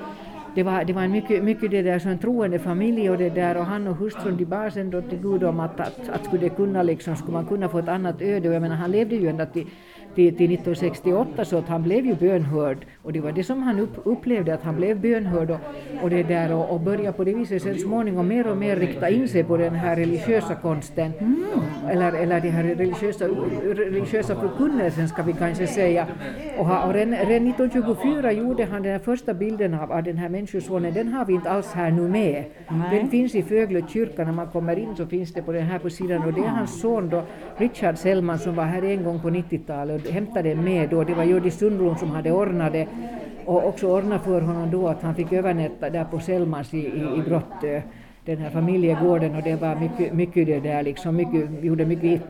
Det 0.54 0.62
var, 0.62 0.84
det 0.84 0.92
var 0.92 1.02
en 1.02 1.12
mycket, 1.12 1.44
mycket 1.44 1.70
det 1.70 1.82
där, 1.82 1.98
så 1.98 2.08
en 2.08 2.18
troende 2.18 2.58
familj 2.58 3.10
och 3.10 3.18
det 3.18 3.30
där 3.30 3.56
och 3.56 3.64
han 3.64 3.86
och 3.86 3.96
hustrun 3.96 4.36
de 4.36 4.44
bar 4.44 4.70
sen 4.70 4.90
då 4.90 5.02
till 5.02 5.18
Gud 5.18 5.44
om 5.44 5.60
att, 5.60 5.80
att, 5.80 6.08
att 6.08 6.24
skulle, 6.24 6.48
kunna 6.48 6.82
liksom, 6.82 7.16
skulle 7.16 7.32
man 7.32 7.46
kunna 7.46 7.68
få 7.68 7.78
ett 7.78 7.88
annat 7.88 8.22
öde. 8.22 8.48
Och 8.48 8.54
jag 8.54 8.62
menar 8.62 8.76
han 8.76 8.90
levde 8.90 9.16
ju 9.16 9.28
ända 9.28 9.46
till 9.46 9.66
till, 10.14 10.36
till 10.36 10.52
1968 10.52 11.44
så 11.44 11.58
att 11.58 11.68
han 11.68 11.82
blev 11.82 12.06
ju 12.06 12.14
bönhörd 12.14 12.86
och 13.02 13.12
det 13.12 13.20
var 13.20 13.32
det 13.32 13.44
som 13.44 13.62
han 13.62 13.80
upp, 13.80 14.00
upplevde 14.04 14.54
att 14.54 14.62
han 14.62 14.76
blev 14.76 15.00
bönhörd 15.00 15.50
och, 15.50 15.58
och 16.02 16.10
det 16.10 16.22
där 16.22 16.52
och, 16.52 16.70
och 16.70 16.80
började 16.80 17.12
på 17.12 17.24
det 17.24 17.34
viset 17.34 17.62
sen 17.62 17.78
småningom 17.78 18.28
mer 18.28 18.46
och 18.46 18.56
mer 18.56 18.76
rikta 18.76 19.08
in 19.10 19.28
sig 19.28 19.44
på 19.44 19.56
den 19.56 19.74
här 19.74 19.96
religiösa 19.96 20.54
konsten. 20.54 21.12
Eller, 21.90 22.12
eller 22.12 22.40
den 22.40 22.50
här 22.50 22.64
religiösa, 22.64 23.24
religiösa 23.74 24.34
förkunnelsen 24.34 25.08
ska 25.08 25.22
vi 25.22 25.32
kanske 25.32 25.66
säga. 25.66 26.06
Och, 26.58 26.66
ha, 26.66 26.86
och 26.86 26.94
redan, 26.94 27.14
redan 27.14 27.48
1924 27.48 28.32
gjorde 28.32 28.64
han 28.64 28.82
den 28.82 28.92
här 28.92 28.98
första 28.98 29.34
bilden 29.34 29.74
av, 29.74 29.92
av 29.92 30.02
den 30.02 30.16
här 30.16 30.28
människosonen 30.28 30.94
den 30.94 31.08
har 31.08 31.24
vi 31.24 31.32
inte 31.32 31.50
alls 31.50 31.72
här 31.72 31.90
nu 31.90 32.08
med. 32.08 32.44
Nej. 32.70 32.98
den 32.98 33.08
finns 33.08 33.34
i 33.34 33.42
Fögle 33.42 33.82
kyrka 33.88 34.24
när 34.24 34.32
man 34.32 34.46
kommer 34.46 34.78
in 34.78 34.96
så 34.96 35.06
finns 35.06 35.32
det 35.32 35.42
på 35.42 35.52
den 35.52 35.66
här 35.66 35.78
på 35.78 35.90
sidan. 35.90 36.22
Och 36.22 36.32
det 36.32 36.40
är 36.40 36.48
hans 36.48 36.80
son 36.80 37.08
då 37.08 37.22
Richard 37.56 37.98
Sellman 37.98 38.38
som 38.38 38.54
var 38.54 38.64
här 38.64 38.82
en 38.82 39.04
gång 39.04 39.20
på 39.20 39.30
90-talet 39.30 40.06
och 40.06 40.12
hämtade 40.12 40.54
med 40.54 40.90
då. 40.90 41.04
Det 41.04 41.14
var 41.14 41.24
Hjördis 41.24 41.58
Sundblom 41.58 41.96
som 41.96 42.10
hade 42.10 42.32
ordnat 42.32 42.72
det 42.72 42.86
och 43.44 43.68
också 43.68 43.86
ordna 43.86 44.18
för 44.18 44.40
honom 44.40 44.70
då 44.70 44.88
att 44.88 45.02
han 45.02 45.14
fick 45.14 45.32
övernatta 45.32 45.90
där 45.90 46.04
på 46.04 46.20
Selmans 46.20 46.74
i, 46.74 46.78
i, 46.78 47.18
i 47.18 47.22
Brottö, 47.28 47.82
den 48.24 48.38
här 48.38 48.50
familjegården 48.50 49.34
och 49.34 49.42
det 49.42 49.56
var 49.56 49.74
mycket, 49.76 50.12
mycket 50.14 50.46
det 50.46 50.60
där 50.60 50.82
liksom, 50.82 51.16
mycket, 51.16 51.64
gjorde 51.64 51.84
mycket 51.84 52.22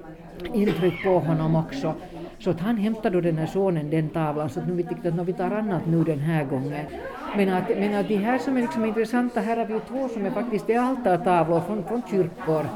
intryck 0.55 1.05
på 1.05 1.19
honom 1.19 1.57
också. 1.57 1.95
Så 2.39 2.51
att 2.51 2.61
han 2.61 2.77
hämtade 2.77 3.17
då 3.17 3.21
den 3.21 3.39
här 3.39 3.47
sonen 3.47 3.91
den 3.91 4.09
tavlan 4.09 4.51
så 4.51 4.61
att 4.61 4.69
nu 4.69 4.75
vi 4.75 4.83
tyckte 4.83 5.09
att 5.09 5.17
nu 5.17 5.25
vi 5.25 5.33
tar 5.33 5.51
annat 5.51 5.87
nu 5.87 6.05
den 6.05 6.19
här 6.19 6.45
gången. 6.45 6.87
Men 7.37 7.49
att, 7.49 7.69
men 7.69 7.95
att 7.95 8.09
de 8.09 8.17
här 8.17 8.39
som 8.39 8.57
är 8.57 8.61
liksom 8.61 8.85
intressanta, 8.85 9.41
här 9.41 9.57
har 9.57 9.67
vi 9.67 9.73
ju 9.75 9.81
två 9.89 10.09
som 10.09 10.27
är 10.27 10.31
faktiskt 10.31 10.71
är 10.71 10.79
altartavlor 10.79 11.61
från, 11.61 11.85
från 11.85 12.03
kyrkor. 12.11 12.67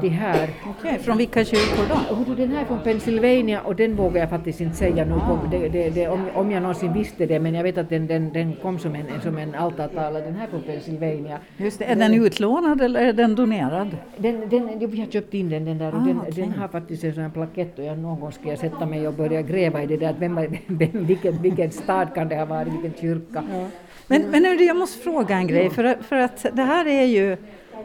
De 0.00 0.08
här. 0.08 0.50
Okej, 0.70 0.98
från 0.98 1.16
vilka 1.16 1.44
kyrkor 1.44 1.84
då? 2.26 2.34
Den 2.34 2.50
här 2.52 2.62
är 2.62 2.64
från 2.64 2.80
Pennsylvania 2.80 3.60
och 3.60 3.76
den 3.76 3.96
vågar 3.96 4.20
jag 4.20 4.30
faktiskt 4.30 4.60
inte 4.60 4.76
säga 4.76 5.04
nu 5.04 5.14
kom, 5.14 5.50
det, 5.50 5.68
det, 5.68 5.90
det, 5.90 6.08
om, 6.08 6.24
om 6.34 6.50
jag 6.50 6.62
någonsin 6.62 6.92
visste 6.92 7.26
det 7.26 7.40
men 7.40 7.54
jag 7.54 7.62
vet 7.62 7.78
att 7.78 7.88
den, 7.88 8.06
den, 8.06 8.32
den 8.32 8.52
kom 8.62 8.78
som 8.78 8.94
en, 8.94 9.20
som 9.22 9.38
en 9.38 9.54
altartavla, 9.54 10.20
den 10.20 10.34
här 10.34 10.46
från 10.46 10.62
Pennsylvania. 10.62 11.38
Just 11.56 11.78
det, 11.78 11.84
är 11.84 11.96
den 11.96 12.14
utlånad 12.14 12.80
eller 12.80 13.00
är 13.00 13.12
den 13.12 13.34
donerad? 13.34 13.96
Den, 14.16 14.48
den, 14.48 14.90
vi 14.90 15.00
har 15.00 15.06
köpt 15.06 15.34
in 15.34 15.50
den, 15.50 15.64
den 15.64 15.78
där 15.78 15.94
och 15.94 16.02
Ah, 16.02 16.04
den, 16.04 16.20
okej. 16.20 16.32
den 16.36 16.52
har 16.52 16.68
faktiskt 16.68 17.04
en 17.04 17.14
sån 17.14 17.22
här 17.22 17.30
plakett 17.30 17.78
och 17.78 17.84
jag 17.84 17.98
någon 17.98 18.20
gång 18.20 18.32
ska 18.32 18.48
jag 18.48 18.58
sätta 18.58 18.86
mig 18.86 19.08
och 19.08 19.14
börja 19.14 19.42
gräva 19.42 19.82
i 19.82 19.86
det 19.86 19.96
där, 19.96 20.10
att 20.10 20.18
vem, 20.18 20.34
vem, 20.66 20.88
vilken, 20.92 21.42
vilken 21.42 21.70
stad 21.70 22.14
kan 22.14 22.28
det 22.28 22.36
ha 22.36 22.44
varit, 22.44 22.72
vilken 22.72 22.92
kyrka. 23.00 23.42
Men, 24.06 24.22
men 24.22 24.42
nu, 24.42 24.64
jag 24.64 24.76
måste 24.76 25.02
fråga 25.02 25.36
en 25.36 25.46
grej, 25.46 25.70
för, 25.70 25.98
för 26.08 26.16
att 26.16 26.46
det 26.52 26.62
här 26.62 26.86
är 26.86 27.04
ju 27.04 27.32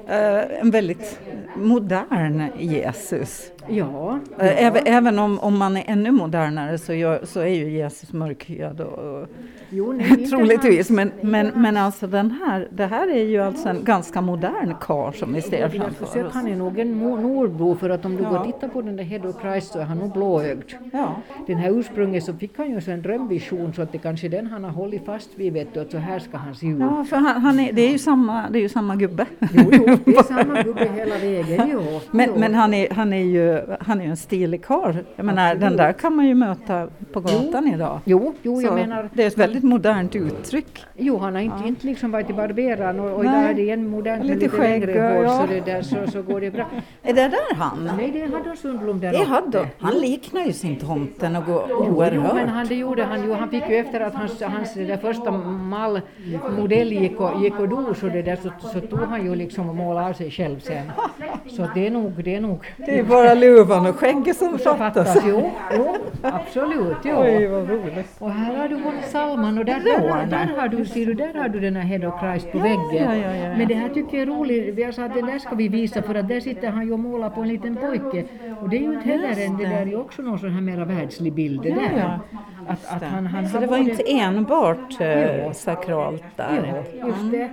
eh, 0.07 0.59
en 0.61 0.71
väldigt 0.71 1.19
modern 1.61 2.43
Jesus. 2.57 3.51
Ja. 3.69 4.19
Eh, 4.39 4.65
Även, 4.65 4.81
även 4.85 5.19
om, 5.19 5.39
om 5.39 5.57
man 5.57 5.77
är 5.77 5.83
ännu 5.87 6.11
modernare 6.11 6.77
så, 6.77 6.93
gör, 6.93 7.19
så 7.23 7.39
är 7.39 7.45
ju 7.47 7.69
Jesus 7.69 8.13
mörkhyad 8.13 8.81
och, 8.81 8.93
och 9.21 9.27
Jo, 9.69 9.93
nej, 9.93 10.27
troligtvis. 10.29 10.89
Men, 10.89 11.11
men, 11.21 11.51
men 11.55 11.77
alltså 11.77 12.07
den 12.07 12.31
här, 12.31 12.67
det 12.71 12.85
här 12.85 13.07
är 13.07 13.23
ju 13.23 13.39
alltså 13.41 13.69
en 13.69 13.83
ganska 13.83 14.21
modern 14.21 14.73
karl 14.81 15.13
som 15.13 15.33
vi 15.33 15.41
ser 15.41 15.69
framför 15.69 16.25
oss. 16.25 16.33
han 16.33 16.47
är 16.47 16.55
nog 16.55 16.79
en 16.79 16.99
nordbo 16.99 17.75
för 17.75 17.89
att 17.89 18.05
om 18.05 18.15
du 18.15 18.23
Ja. 18.23 18.29
går 18.29 18.39
och 18.39 18.45
tittar 18.45 18.67
på 18.67 18.81
den 18.81 18.95
där 18.95 19.03
Head 19.03 19.29
of 19.29 19.41
Christ 19.41 19.71
så 19.71 19.79
är 19.79 19.83
han 19.83 19.97
nog 19.97 20.11
blåögd. 20.13 20.71
Ja. 20.93 21.15
Den 21.47 21.57
här 21.57 21.79
ursprunget 21.79 22.23
så 22.23 22.33
fick 22.33 22.57
han 22.57 22.69
ju 22.69 22.81
en 22.93 23.01
drömvision 23.01 23.73
så 23.73 23.81
att 23.81 23.91
det 23.91 23.97
kanske 23.97 24.27
är 24.27 24.29
den 24.29 24.47
han 24.47 24.63
har 24.63 24.71
hållit 24.71 25.05
fast 25.05 25.29
vid 25.35 25.53
vet 25.53 25.73
du, 25.73 25.79
att 25.79 25.91
så 25.91 25.97
här 25.97 26.19
ska 26.19 26.37
han 26.37 26.55
se 26.55 26.67
ut. 26.67 26.79
Ja, 26.79 27.05
för 27.09 27.15
han, 27.15 27.41
han 27.41 27.59
är, 27.59 27.73
det 27.73 27.81
är 27.81 27.91
ju 27.91 27.97
samma, 27.97 28.49
det 28.49 28.59
är 28.59 28.61
ju 28.61 28.69
samma 28.69 28.95
gubbe. 28.95 29.25
Jo, 29.39 29.63
jo, 29.71 29.97
det 30.05 30.11
är 30.15 30.23
samma 30.43 30.61
gubbe 30.63 30.89
hela 30.95 31.17
vägen. 31.17 31.46
Jo, 31.49 31.81
Men, 32.11 32.29
jo. 32.33 32.39
men 32.39 32.53
han, 32.53 32.73
är, 32.73 32.89
han, 32.93 33.13
är 33.13 33.23
ju, 33.23 33.61
han 33.79 33.99
är 34.01 34.03
ju 34.05 34.09
en 34.09 34.17
stilig 34.17 34.65
karl. 34.65 34.95
Jag 35.15 35.25
menar, 35.25 35.55
den 35.55 35.77
där 35.77 35.93
kan 35.93 36.15
man 36.15 36.25
ju 36.27 36.35
möta 36.35 36.87
på 37.13 37.19
gatan 37.19 37.67
idag. 37.73 37.99
Jo, 38.05 38.33
jo 38.41 38.61
jag 38.61 38.69
Så 38.69 38.75
menar... 38.75 39.09
Det 39.13 39.23
är 39.23 39.27
ett 39.27 39.37
väldigt 39.37 39.63
modernt 39.63 40.15
uttryck. 40.15 40.83
Jo, 40.95 41.17
han 41.17 41.35
har 41.35 41.41
inte, 41.41 41.67
inte 41.67 41.87
liksom 41.87 42.11
varit 42.11 42.29
i 42.29 42.33
barberaren 42.33 42.99
och, 42.99 43.11
och 43.11 43.23
idag 43.23 43.35
är 43.43 43.53
det 43.53 43.69
en 43.71 43.87
modern 43.89 44.21
Lite 44.21 44.33
lite 44.33 44.49
skägg, 44.49 44.85
längre 44.85 45.01
hår 45.01 45.23
ja. 45.23 45.39
så, 45.39 45.53
det 45.53 45.59
där, 45.65 45.81
så, 45.81 46.11
så 46.11 46.21
går 46.21 46.41
det 46.41 46.51
bra. 46.51 46.65
Är 47.03 47.13
det 47.13 47.27
där 47.27 47.55
han? 47.55 47.89
Nej, 47.97 48.11
det 48.11 48.37
hade 48.37 48.55
Sundblom 48.57 48.99
där 48.99 49.11
Det 49.11 49.17
uppe. 49.17 49.27
hade 49.29 49.67
Han 49.79 49.93
liknar 49.93 50.45
ju 50.45 50.53
sin 50.53 50.75
tomten 50.75 51.35
och 51.35 51.45
går 51.45 51.65
Jo, 51.69 51.85
jo, 51.87 51.95
oerhört. 51.95 52.35
men 52.35 52.49
han, 52.49 52.67
det 52.67 52.75
gjorde 52.75 53.03
han 53.03 53.23
ju. 53.23 53.33
Han 53.33 53.49
fick 53.49 53.69
ju 53.69 53.75
efter 53.75 53.99
att 53.99 54.13
hans, 54.13 54.41
hans 54.41 54.73
det 54.73 54.85
där 54.85 54.97
första 54.97 55.31
mallmodell 55.31 56.91
gick 56.93 57.19
och, 57.19 57.43
gick 57.43 57.59
och 57.59 57.69
dog 57.69 57.97
så, 57.97 58.05
det 58.07 58.21
där, 58.21 58.35
så, 58.35 58.67
så 58.73 58.81
tog 58.81 58.99
han 58.99 59.25
ju 59.25 59.35
liksom 59.35 59.69
och 59.69 59.75
målade 59.75 60.07
av 60.07 60.13
sig 60.13 60.31
själv 60.31 60.59
sen. 60.59 60.91
Så 61.47 61.67
det 61.73 61.87
är 61.87 61.91
nog, 61.91 62.11
det 62.23 62.35
är 62.35 62.41
nog. 62.41 62.59
Det 62.77 62.99
är 62.99 63.03
bara 63.03 63.33
luvan 63.33 63.85
och 63.85 63.95
skägget 63.95 64.37
som 64.37 64.59
fattas. 64.59 64.77
fattas. 64.77 65.23
Jo, 65.27 65.51
jo, 65.77 65.95
absolut. 66.21 66.97
Jo. 67.03 67.15
Oj, 67.17 67.47
vad 67.47 67.69
roligt. 67.69 68.15
Och 68.19 68.31
här 68.31 68.55
har 68.55 68.67
du 68.67 68.75
vår 68.75 68.93
Salman 69.07 69.57
och 69.57 69.65
där, 69.65 69.81
Ja, 69.85 70.15
där, 70.15 70.25
där 70.25 70.61
har 70.61 70.67
du, 70.67 70.85
ser 70.85 71.05
du, 71.05 71.13
där 71.13 71.33
har 71.33 71.49
du 71.49 71.59
den 71.59 71.75
här 71.75 71.83
Head 71.83 72.07
of 72.09 72.19
Christ 72.21 72.51
på 72.51 72.57
väggen. 72.57 72.79
ja, 72.91 73.15
ja, 73.15 73.35
ja. 73.35 73.57
Men 73.57 73.67
det 73.67 73.73
här 73.73 73.89
tycker 73.89 74.17
jag 74.17 74.27
är 74.27 74.31
roligt. 74.31 74.75
Vi 74.75 74.83
har 74.83 74.91
sagt 74.91 75.15
att 75.17 75.25
det 75.25 75.31
där 75.31 75.39
ska 75.39 75.55
vi 75.55 75.67
visa 75.67 76.01
för 76.01 76.15
att 76.15 76.27
där 76.27 76.39
sitter 76.39 76.67
han 76.69 76.85
ju 76.87 76.93
och 76.93 76.99
målar 76.99 77.29
på 77.29 77.41
en 77.41 77.47
liten 77.47 77.75
pojke. 77.75 78.23
Och 78.61 78.69
det 78.69 78.77
är 78.77 78.81
ju 78.81 78.93
inte 78.93 79.09
heller 79.09 79.45
en, 79.45 79.57
det 79.57 79.65
där 79.65 79.81
är 79.81 79.85
ju 79.85 79.95
också 79.95 80.21
någon 80.21 80.39
sån 80.39 80.49
här 80.51 80.61
mera 80.61 80.85
världslig 80.85 81.33
bild 81.33 81.61
det 81.61 81.69
Ja, 81.69 81.75
där. 81.75 81.91
ja. 81.97 82.19
Att, 82.67 82.95
att 82.95 83.03
han, 83.03 83.25
han 83.25 83.49
Så 83.49 83.59
det 83.59 83.67
var 83.67 83.77
både- 83.77 83.89
inte 83.91 84.03
enbart 84.11 85.01
eh, 85.01 85.37
Ja. 85.45 85.53
sakralt 85.53 86.23
där. 86.35 86.83
Ja, 86.99 87.07
just 87.07 87.31
det. 87.31 87.49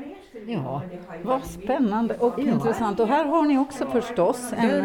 Ja. 0.47 0.83
Vad 1.23 1.45
spännande 1.45 2.15
och 2.15 2.39
intressant. 2.39 3.01
Och 3.01 3.09
här 3.09 3.25
har 3.25 3.43
ni 3.43 3.59
också 3.59 3.87
förstås 3.87 4.53
en 4.57 4.85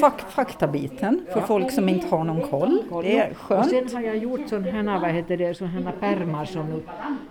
fak 0.00 0.20
faktabiten 0.20 1.20
för 1.32 1.40
folk 1.40 1.70
som 1.70 1.88
inte 1.88 2.06
har 2.16 2.24
någon 2.24 2.40
koll. 2.40 2.82
Det 3.02 3.18
är 3.18 3.30
Och 3.30 3.36
skönt. 3.36 3.70
sen 3.70 3.88
har 3.94 4.00
jag 4.02 4.16
gjort 4.16 4.40
sådana 4.48 4.92
här, 4.92 5.00
vad 5.00 5.10
heter 5.10 5.36
det, 5.36 5.54
sådana 5.56 5.92
pärmar 5.92 6.44
som 6.44 6.82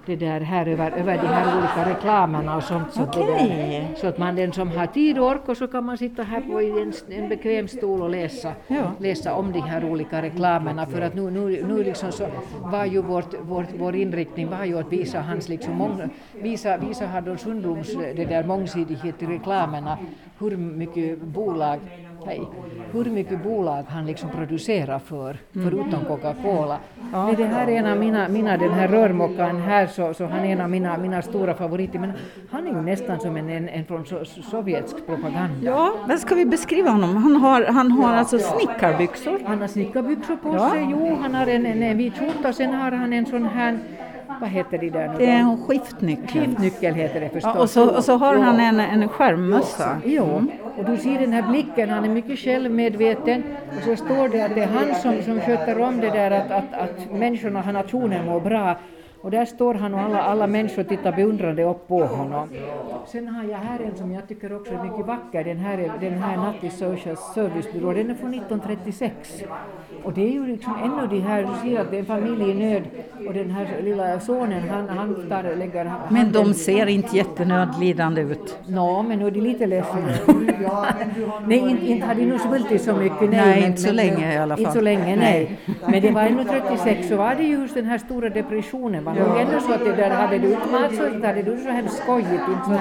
det 0.05 0.15
där 0.15 0.39
här 0.41 0.65
över, 0.67 0.91
över 0.91 1.17
de 1.17 1.27
här 1.27 1.57
olika 1.57 1.89
reklamerna 1.89 2.55
och 2.57 2.63
sånt. 2.63 2.93
Så, 2.93 2.99
där, 3.05 3.87
så 3.95 4.07
att 4.07 4.17
man 4.17 4.35
den 4.35 4.53
som 4.53 4.69
har 4.71 4.85
tid 4.87 5.19
och 5.19 5.27
ork 5.27 5.41
och 5.49 5.57
så 5.57 5.67
kan 5.67 5.83
man 5.85 5.97
sitta 5.97 6.23
här 6.23 6.41
på 6.41 6.61
en, 6.61 6.93
en 7.23 7.29
bekväm 7.29 7.67
stol 7.67 8.01
och 8.01 8.09
läsa, 8.09 8.51
Ja. 8.67 8.91
läsa 8.99 9.33
om 9.33 9.51
de 9.51 9.59
här 9.59 9.85
olika 9.91 10.21
reklamerna 10.21 10.85
för 10.85 11.01
att 11.01 11.13
nu, 11.15 11.31
nu, 11.31 11.65
nu 11.67 11.83
liksom 11.83 12.11
så 12.11 12.27
var 12.63 12.85
ju 12.85 13.01
vårt, 13.01 13.33
vårt, 13.41 13.67
vår 13.79 13.95
inriktning 13.95 14.49
var 14.49 14.65
ju 14.65 14.79
att 14.79 14.91
visa 14.93 15.21
hans 15.21 15.49
liksom 15.49 15.75
mång, 15.75 16.01
visa, 16.41 16.77
visa 16.77 17.05
Haddon 17.27 17.37
Sundbloms 17.37 17.93
det 18.15 18.25
där 18.25 18.43
mångsidighet 18.43 19.23
i 19.23 19.25
reklamerna, 19.25 19.97
hur 20.39 20.57
mycket 20.57 21.21
bolag 21.21 21.79
Hej. 22.25 22.41
Hur 22.91 23.05
mycket 23.05 23.43
bolag 23.43 23.83
han 23.89 24.05
liksom 24.05 24.29
producerar 24.29 24.99
för, 24.99 25.37
förutom 25.53 26.05
Coca-Cola. 26.07 26.77
Nej, 27.13 27.35
det 27.35 27.45
här 27.45 27.67
är 27.67 27.71
en 27.71 27.85
av 27.85 27.97
mina, 27.97 28.27
mina 28.27 28.57
den 28.57 28.71
här 28.71 28.87
rörmokaren 28.87 29.61
här, 29.61 29.87
så, 29.87 30.13
så 30.13 30.25
han 30.25 30.39
är 30.39 30.51
en 30.53 30.61
av 30.61 30.69
mina, 30.69 30.97
mina 30.97 31.21
stora 31.21 31.53
favoriter. 31.53 31.99
Men 31.99 32.11
han 32.51 32.67
är 32.67 32.71
ju 32.71 32.81
nästan 32.81 33.19
som 33.19 33.37
en, 33.37 33.49
en, 33.49 33.69
en 33.69 33.85
från 33.85 34.05
so, 34.05 34.25
sovjetsk 34.25 35.05
propaganda. 35.05 35.55
Ja, 35.61 35.93
men 36.07 36.19
ska 36.19 36.35
vi 36.35 36.45
beskriva 36.45 36.89
honom? 36.89 37.15
Han 37.15 37.35
har, 37.35 37.65
han 37.65 37.91
har 37.91 38.13
alltså 38.13 38.39
snickarbyxor. 38.39 39.39
Han 39.45 39.61
har 39.61 39.67
snickarbyxor 39.67 40.35
på 40.35 40.53
Ja. 40.53 40.69
sig, 40.69 40.87
jo, 40.91 41.17
han 41.21 41.35
har 41.35 41.47
en, 41.47 41.65
en, 41.65 41.83
en 41.83 41.97
vit 41.97 42.17
skjorta 42.17 42.49
och 42.49 42.55
sen 42.55 42.73
har 42.73 42.91
han 42.91 43.13
en 43.13 43.25
sån 43.25 43.45
här, 43.45 43.79
vad 44.41 44.49
heter 44.49 44.77
det 44.77 44.89
där 44.89 45.07
nu 45.07 45.17
Det 45.17 45.25
är 45.25 45.39
en 45.39 45.67
skiftnyckel. 45.67 46.27
Skiftnyckel 46.27 46.93
heter 46.93 47.19
det 47.19 47.29
förstås. 47.29 47.51
Ja, 47.55 47.61
och, 47.61 47.69
så, 47.69 47.95
och 47.95 48.03
så 48.03 48.17
har 48.17 48.35
han 48.35 48.59
en, 48.59 48.79
en 48.79 49.09
skärmmössa. 49.09 50.01
Jo, 50.05 50.45
och 50.77 50.85
du 50.85 50.97
ser 50.97 51.19
den 51.19 51.33
här 51.33 51.41
blicken, 51.41 51.89
han 51.89 52.05
är 52.05 52.09
mycket 52.09 52.39
självmedveten. 52.39 53.43
Och 53.77 53.83
så 53.83 53.95
står 53.95 54.29
det 54.29 54.41
att 54.41 54.55
det 54.55 54.61
är 54.61 54.67
han 54.67 54.95
som, 54.95 55.21
som 55.23 55.41
sköter 55.41 55.81
om 55.81 55.99
det 55.99 56.09
där 56.09 56.31
att, 56.31 56.51
att, 56.51 56.73
att 56.73 57.11
människorna, 57.11 57.71
nationen 57.71 58.25
mår 58.25 58.39
bra. 58.39 58.75
Och 59.21 59.31
där 59.31 59.45
står 59.45 59.73
han 59.73 59.93
och 59.93 59.99
alla, 59.99 60.21
alla 60.21 60.47
människor 60.47 60.83
tittar 60.83 61.11
beundrande 61.11 61.63
upp 61.63 61.87
på 61.87 62.05
honom. 62.05 62.49
Sen 63.07 63.27
har 63.27 63.43
jag 63.43 63.57
här 63.57 63.79
en 63.79 63.97
som 63.97 64.11
jag 64.11 64.27
tycker 64.27 64.55
också 64.55 64.73
är 64.73 64.83
mycket 64.83 65.05
vacker. 65.05 65.43
Den 65.43 65.57
här, 65.57 65.77
är, 65.77 65.91
den 66.01 66.13
här 66.13 66.37
Natti 66.37 66.69
Social 66.69 67.17
Service 67.17 67.73
Bureau, 67.73 67.93
den 67.93 68.09
är 68.09 68.15
från 68.15 68.33
1936. 68.33 69.43
Och 70.03 70.13
det 70.13 70.21
är 70.21 70.31
ju 70.31 70.47
liksom 70.47 70.75
ännu 70.83 71.07
det 71.07 71.19
här, 71.19 71.43
du 71.43 71.69
ser 71.69 71.79
att 71.79 71.91
det 71.91 71.97
är 71.97 71.99
en 71.99 72.05
familj 72.05 72.51
i 72.51 72.53
nöd 72.53 72.83
och 73.27 73.33
den 73.33 73.51
här 73.51 73.81
lilla 73.83 74.19
sonen 74.19 74.69
han, 74.69 74.89
han 74.89 75.29
tar, 75.29 75.55
lägger 75.55 75.91
Men 76.09 76.31
de 76.31 76.53
ser 76.53 76.87
inte 76.87 77.17
jättenödlidande 77.17 78.21
ut. 78.21 78.59
Nå, 78.67 79.03
men 79.03 79.19
nu 79.19 79.27
är 79.27 79.31
de 79.31 79.41
lite 79.41 79.65
ledsna. 79.65 79.99
nej, 81.45 81.57
inte, 81.57 81.85
inte 81.85 82.07
har 82.07 82.15
de 82.15 82.25
nog 82.25 82.39
svultit 82.39 82.81
så 82.81 82.93
mycket. 82.95 83.21
Nej, 83.21 83.29
Nej, 83.29 83.61
men, 83.61 83.69
inte 83.69 83.81
så 83.81 83.87
men, 83.87 83.95
länge 83.95 84.33
i 84.33 84.37
alla 84.37 84.55
fall. 84.55 84.61
Inte 84.61 84.73
så 84.73 84.81
länge, 84.81 85.15
nej. 85.15 85.57
Nej. 85.65 85.77
Men 85.91 86.01
det 86.01 86.11
var 86.11 86.21
ännu 86.21 86.43
36 86.43 87.07
så 87.07 87.15
var 87.15 87.35
det 87.35 87.43
just 87.43 87.73
den 87.73 87.85
här 87.85 87.97
stora 87.97 88.29
depressionen. 88.29 89.07
Ja. 89.17 89.39
ändå 89.39 89.59
så 89.59 89.73
att 89.73 89.85
det 89.85 89.95
där 89.95 90.09
hade 90.09 90.37
du 90.37 90.47
inte 90.53 90.67
mat 90.71 90.95
så 90.95 91.07
inte 91.07 91.27
hade 91.27 91.41
du 91.41 91.57
så 91.57 91.69
hemskt 91.69 91.97
skojigt. 92.03 92.31
Inte 92.31 92.65
så, 92.65 92.79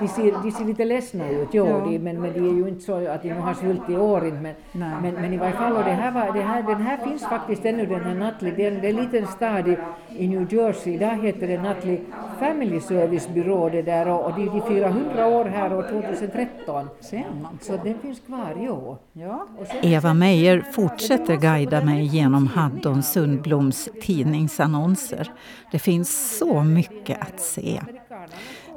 de, 0.00 0.08
ser, 0.08 0.42
de 0.42 0.50
ser 0.50 0.64
lite 0.64 0.84
ledsna 0.84 1.28
ut, 1.28 1.48
jo, 1.52 1.66
Ja. 1.66 1.86
de, 1.90 1.98
men, 1.98 2.20
men 2.20 2.32
de 2.32 2.38
är 2.38 2.54
ju 2.54 2.68
inte 2.68 2.84
så 2.84 3.08
att 3.08 3.22
de 3.22 3.28
nu 3.28 3.40
har 3.40 3.54
svultit 3.54 3.90
i 3.90 3.96
år 3.96 4.26
inte. 4.26 4.40
Men, 4.40 4.54
men, 5.02 5.14
men 5.14 5.32
i 5.32 5.36
varje 5.36 5.52
fall, 5.52 5.72
och 5.72 5.84
det 5.84 5.90
här 5.90 6.12
var, 6.12 6.32
det 6.32 6.42
här, 6.42 6.62
den 6.62 6.82
här 6.82 6.96
finns 6.96 7.22
faktiskt 7.22 7.64
ännu, 7.64 7.86
den 7.86 8.00
här 8.00 8.14
Nutley. 8.14 8.52
Det 8.56 8.66
är 8.66 8.72
en, 8.72 8.80
det 8.80 8.86
är 8.86 8.90
en 8.90 8.96
liten 8.96 9.26
stad 9.26 9.68
i, 9.68 9.76
i 10.16 10.28
New 10.28 10.54
Jersey. 10.54 10.98
Där 10.98 11.14
heter 11.22 11.48
det 11.48 11.62
Nutley 11.62 11.98
Family 12.40 12.80
Service 12.80 13.28
Bureau 13.28 13.70
det 13.70 13.82
där 13.82 14.08
och, 14.08 14.24
och 14.24 14.32
de, 14.36 14.46
de 14.46 14.62
firar 14.62 14.88
100 14.88 15.26
år 15.26 15.44
här 15.44 15.74
år 15.76 15.82
2013. 15.82 16.88
Ser 17.00 17.24
man. 17.42 17.58
Så 17.62 17.72
den 17.84 17.98
finns 17.98 18.20
kvar, 18.20 18.54
jo. 18.60 18.96
Ja. 19.12 19.46
Eva 19.82 20.14
Meijer 20.14 20.64
fortsätter 20.72 21.36
guida 21.36 21.80
mig 21.84 22.04
genom 22.04 22.46
Haddon 22.46 23.02
Sundbloms 23.02 23.88
tidningsannonser. 24.02 25.30
Det 25.74 25.78
finns 25.78 26.38
så 26.38 26.62
mycket 26.62 27.20
att 27.20 27.40
se. 27.40 27.82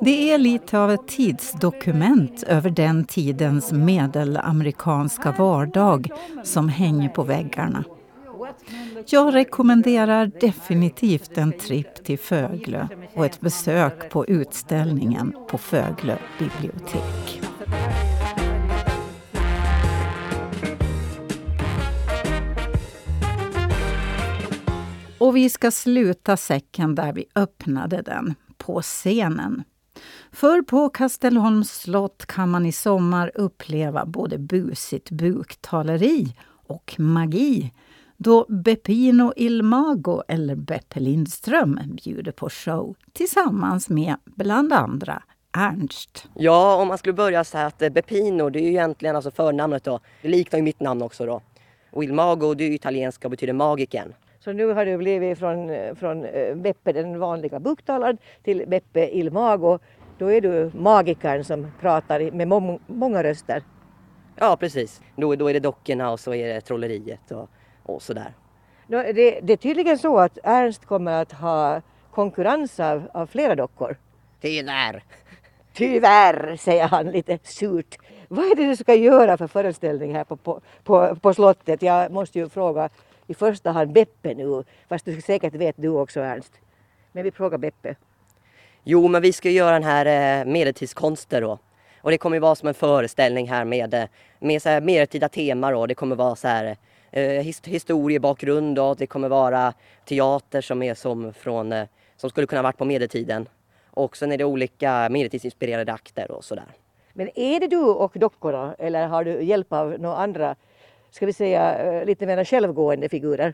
Det 0.01 0.31
är 0.31 0.37
lite 0.37 0.79
av 0.79 0.91
ett 0.91 1.07
tidsdokument 1.07 2.43
över 2.43 2.69
den 2.69 3.05
tidens 3.05 3.71
medelamerikanska 3.71 5.31
vardag 5.31 6.09
som 6.43 6.69
hänger 6.69 7.09
på 7.09 7.23
väggarna. 7.23 7.83
Jag 9.07 9.35
rekommenderar 9.35 10.31
definitivt 10.39 11.37
en 11.37 11.51
tripp 11.51 12.03
till 12.03 12.19
Föglö 12.19 12.87
och 13.15 13.25
ett 13.25 13.41
besök 13.41 14.09
på 14.09 14.25
utställningen 14.25 15.33
på 15.49 15.57
Föglö 15.57 16.17
bibliotek. 16.39 17.41
Och 25.19 25.35
vi 25.35 25.49
ska 25.49 25.71
sluta 25.71 26.37
säcken 26.37 26.95
där 26.95 27.13
vi 27.13 27.25
öppnade 27.35 28.01
den, 28.01 28.35
på 28.57 28.81
scenen. 28.81 29.63
För 30.31 30.61
på 30.61 30.89
Kastelholms 30.89 31.71
slott 31.71 32.25
kan 32.25 32.49
man 32.49 32.65
i 32.65 32.71
sommar 32.71 33.31
uppleva 33.35 34.05
både 34.05 34.37
busigt 34.37 35.11
buktaleri 35.11 36.35
och 36.67 36.95
magi 36.97 37.71
då 38.17 38.45
Beppino 38.49 39.33
Il 39.35 39.63
Mago 39.63 40.23
eller 40.27 40.55
Beppe 40.55 40.99
Lindström 40.99 41.79
bjuder 42.03 42.31
på 42.31 42.49
show 42.49 42.95
tillsammans 43.13 43.89
med 43.89 44.15
bland 44.25 44.73
andra 44.73 45.23
Ernst. 45.57 46.27
Ja, 46.35 46.75
om 46.75 46.87
man 46.87 46.97
skulle 46.97 47.13
börja 47.13 47.43
så 47.43 47.57
här 47.57 47.65
att 47.65 47.81
eh, 47.81 47.89
Beppino, 47.89 48.49
det 48.49 48.59
är 48.59 48.63
ju 48.63 48.69
egentligen 48.69 49.15
alltså 49.15 49.31
förnamnet 49.31 49.83
då. 49.83 49.99
Det 50.21 50.27
liknar 50.27 50.59
ju 50.59 50.63
mitt 50.63 50.79
namn 50.79 51.01
också 51.01 51.25
då. 51.25 51.41
Och 51.91 52.03
Il 52.03 52.13
Mago, 52.13 52.53
det 52.53 52.63
är 52.63 52.67
ju 52.67 52.75
italienska 52.75 53.27
och 53.27 53.31
betyder 53.31 53.53
magiken. 53.53 54.13
Så 54.47 54.53
nu 54.53 54.73
har 54.73 54.85
du 54.85 54.97
blivit 54.97 55.39
från, 55.39 55.71
från 55.95 56.25
eh, 56.25 56.55
Beppe 56.55 56.91
den 56.91 57.19
vanliga 57.19 57.59
buktalaren 57.59 58.17
till 58.43 58.63
Beppe 58.67 59.17
Il 59.17 59.31
Mago. 59.31 59.79
Då 60.17 60.31
är 60.31 60.41
du 60.41 60.71
magikern 60.73 61.43
som 61.43 61.71
pratar 61.81 62.31
med 62.31 62.47
må- 62.47 62.79
många 62.87 63.23
röster. 63.23 63.63
Ja, 64.35 64.57
precis. 64.59 65.01
Då, 65.15 65.35
då 65.35 65.49
är 65.49 65.53
det 65.53 65.59
dockorna 65.59 66.11
och 66.11 66.19
så 66.19 66.33
är 66.33 66.53
det 66.53 66.61
trolleriet 66.61 67.31
och, 67.31 67.49
och 67.83 68.01
sådär. 68.01 68.33
Det, 68.87 69.39
det 69.43 69.53
är 69.53 69.57
tydligen 69.57 69.97
så 69.97 70.17
att 70.17 70.37
Ernst 70.43 70.85
kommer 70.85 71.21
att 71.21 71.31
ha 71.31 71.81
konkurrens 72.11 72.79
av, 72.79 73.09
av 73.13 73.27
flera 73.27 73.55
dockor. 73.55 73.97
Tyvärr. 74.41 75.03
Tyvärr, 75.73 76.55
säger 76.55 76.87
han 76.87 77.05
lite 77.05 77.39
surt. 77.43 77.97
Vad 78.27 78.45
är 78.45 78.55
det 78.55 78.67
du 78.67 78.75
ska 78.75 78.95
göra 78.95 79.37
för 79.37 79.47
föreställning 79.47 80.15
här 80.15 80.23
på, 80.23 80.35
på, 80.37 80.61
på, 80.83 81.15
på 81.15 81.33
slottet? 81.33 81.81
Jag 81.81 82.11
måste 82.11 82.39
ju 82.39 82.49
fråga 82.49 82.89
i 83.27 83.33
första 83.33 83.71
hand 83.71 83.91
Beppe 83.91 84.33
nu, 84.33 84.63
fast 84.89 85.05
du 85.05 85.21
säkert 85.21 85.53
vet 85.53 85.75
du 85.77 85.89
också 85.89 86.19
Ernst. 86.19 86.53
Men 87.11 87.23
vi 87.23 87.31
frågar 87.31 87.57
Beppe. 87.57 87.95
Jo, 88.83 89.07
men 89.07 89.21
vi 89.21 89.33
ska 89.33 89.49
göra 89.49 89.71
den 89.71 89.83
här 89.83 90.05
eh, 90.39 90.45
medeltidskonster 90.45 91.41
då. 91.41 91.59
Och 92.01 92.11
det 92.11 92.17
kommer 92.17 92.35
ju 92.35 92.41
vara 92.41 92.55
som 92.55 92.67
en 92.67 92.73
föreställning 92.73 93.47
här 93.47 93.65
med, 93.65 93.93
eh, 93.93 94.03
med 94.39 94.61
så 94.61 94.69
här 94.69 94.81
medeltida 94.81 95.29
tema 95.29 95.71
då. 95.71 95.85
Det 95.85 95.95
kommer 95.95 96.15
vara 96.15 96.35
så 96.35 96.47
här 96.47 96.77
eh, 97.11 97.23
his 97.23 97.61
historiebakgrund 97.65 98.75
då. 98.75 98.93
Det 98.93 99.07
kommer 99.07 99.29
vara 99.29 99.73
teater 100.05 100.61
som 100.61 100.83
är 100.83 100.93
som 100.93 101.33
från, 101.33 101.73
eh, 101.73 101.87
som 102.17 102.29
skulle 102.29 102.47
kunna 102.47 102.61
varit 102.61 102.77
på 102.77 102.85
medeltiden. 102.85 103.49
Och 103.91 104.17
sen 104.17 104.31
är 104.31 104.37
det 104.37 104.45
olika 104.45 105.09
medeltidsinspirerade 105.09 105.93
akter 105.93 106.31
och 106.31 106.43
sådär. 106.43 106.65
Men 107.13 107.39
är 107.39 107.59
det 107.59 107.67
du 107.67 107.79
och 107.79 108.11
dockorna 108.15 108.75
eller 108.79 109.07
har 109.07 109.23
du 109.23 109.43
hjälp 109.43 109.73
av 109.73 109.95
några 109.99 110.17
andra, 110.17 110.55
ska 111.09 111.25
vi 111.25 111.33
säga 111.33 111.77
eh, 111.77 112.05
lite 112.05 112.25
mer 112.25 112.43
självgående 112.43 113.09
figurer? 113.09 113.53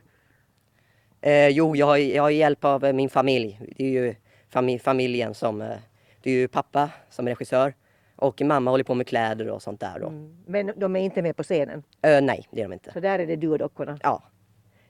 Eh, 1.21 1.47
jo, 1.47 1.75
jag 1.75 1.85
har, 1.85 1.97
jag 1.97 2.23
har 2.23 2.29
hjälp 2.29 2.65
av 2.65 2.85
eh, 2.85 2.93
min 2.93 3.09
familj. 3.09 3.59
Det 3.77 3.83
är 3.83 3.89
ju 3.89 4.15
familj, 4.49 4.79
familjen 4.79 5.33
som... 5.33 5.61
Eh, 5.61 5.77
det 6.23 6.29
är 6.29 6.33
ju 6.33 6.47
pappa 6.47 6.89
som 7.09 7.27
är 7.27 7.31
regissör 7.31 7.73
och 8.15 8.41
mamma 8.41 8.71
håller 8.71 8.83
på 8.83 8.93
med 8.93 9.07
kläder 9.07 9.49
och 9.49 9.61
sånt 9.61 9.79
där 9.79 9.99
då. 9.99 10.07
Mm. 10.07 10.37
Men 10.45 10.71
de 10.75 10.95
är 10.95 10.99
inte 10.99 11.21
med 11.21 11.35
på 11.35 11.43
scenen? 11.43 11.83
Eh, 12.01 12.21
nej, 12.21 12.47
det 12.51 12.61
är 12.61 12.63
de 12.63 12.73
inte. 12.73 12.91
Så 12.93 12.99
där 12.99 13.19
är 13.19 13.27
det 13.27 13.35
du 13.35 13.47
och 13.47 13.57
dockorna? 13.57 13.99
Ja. 14.03 14.23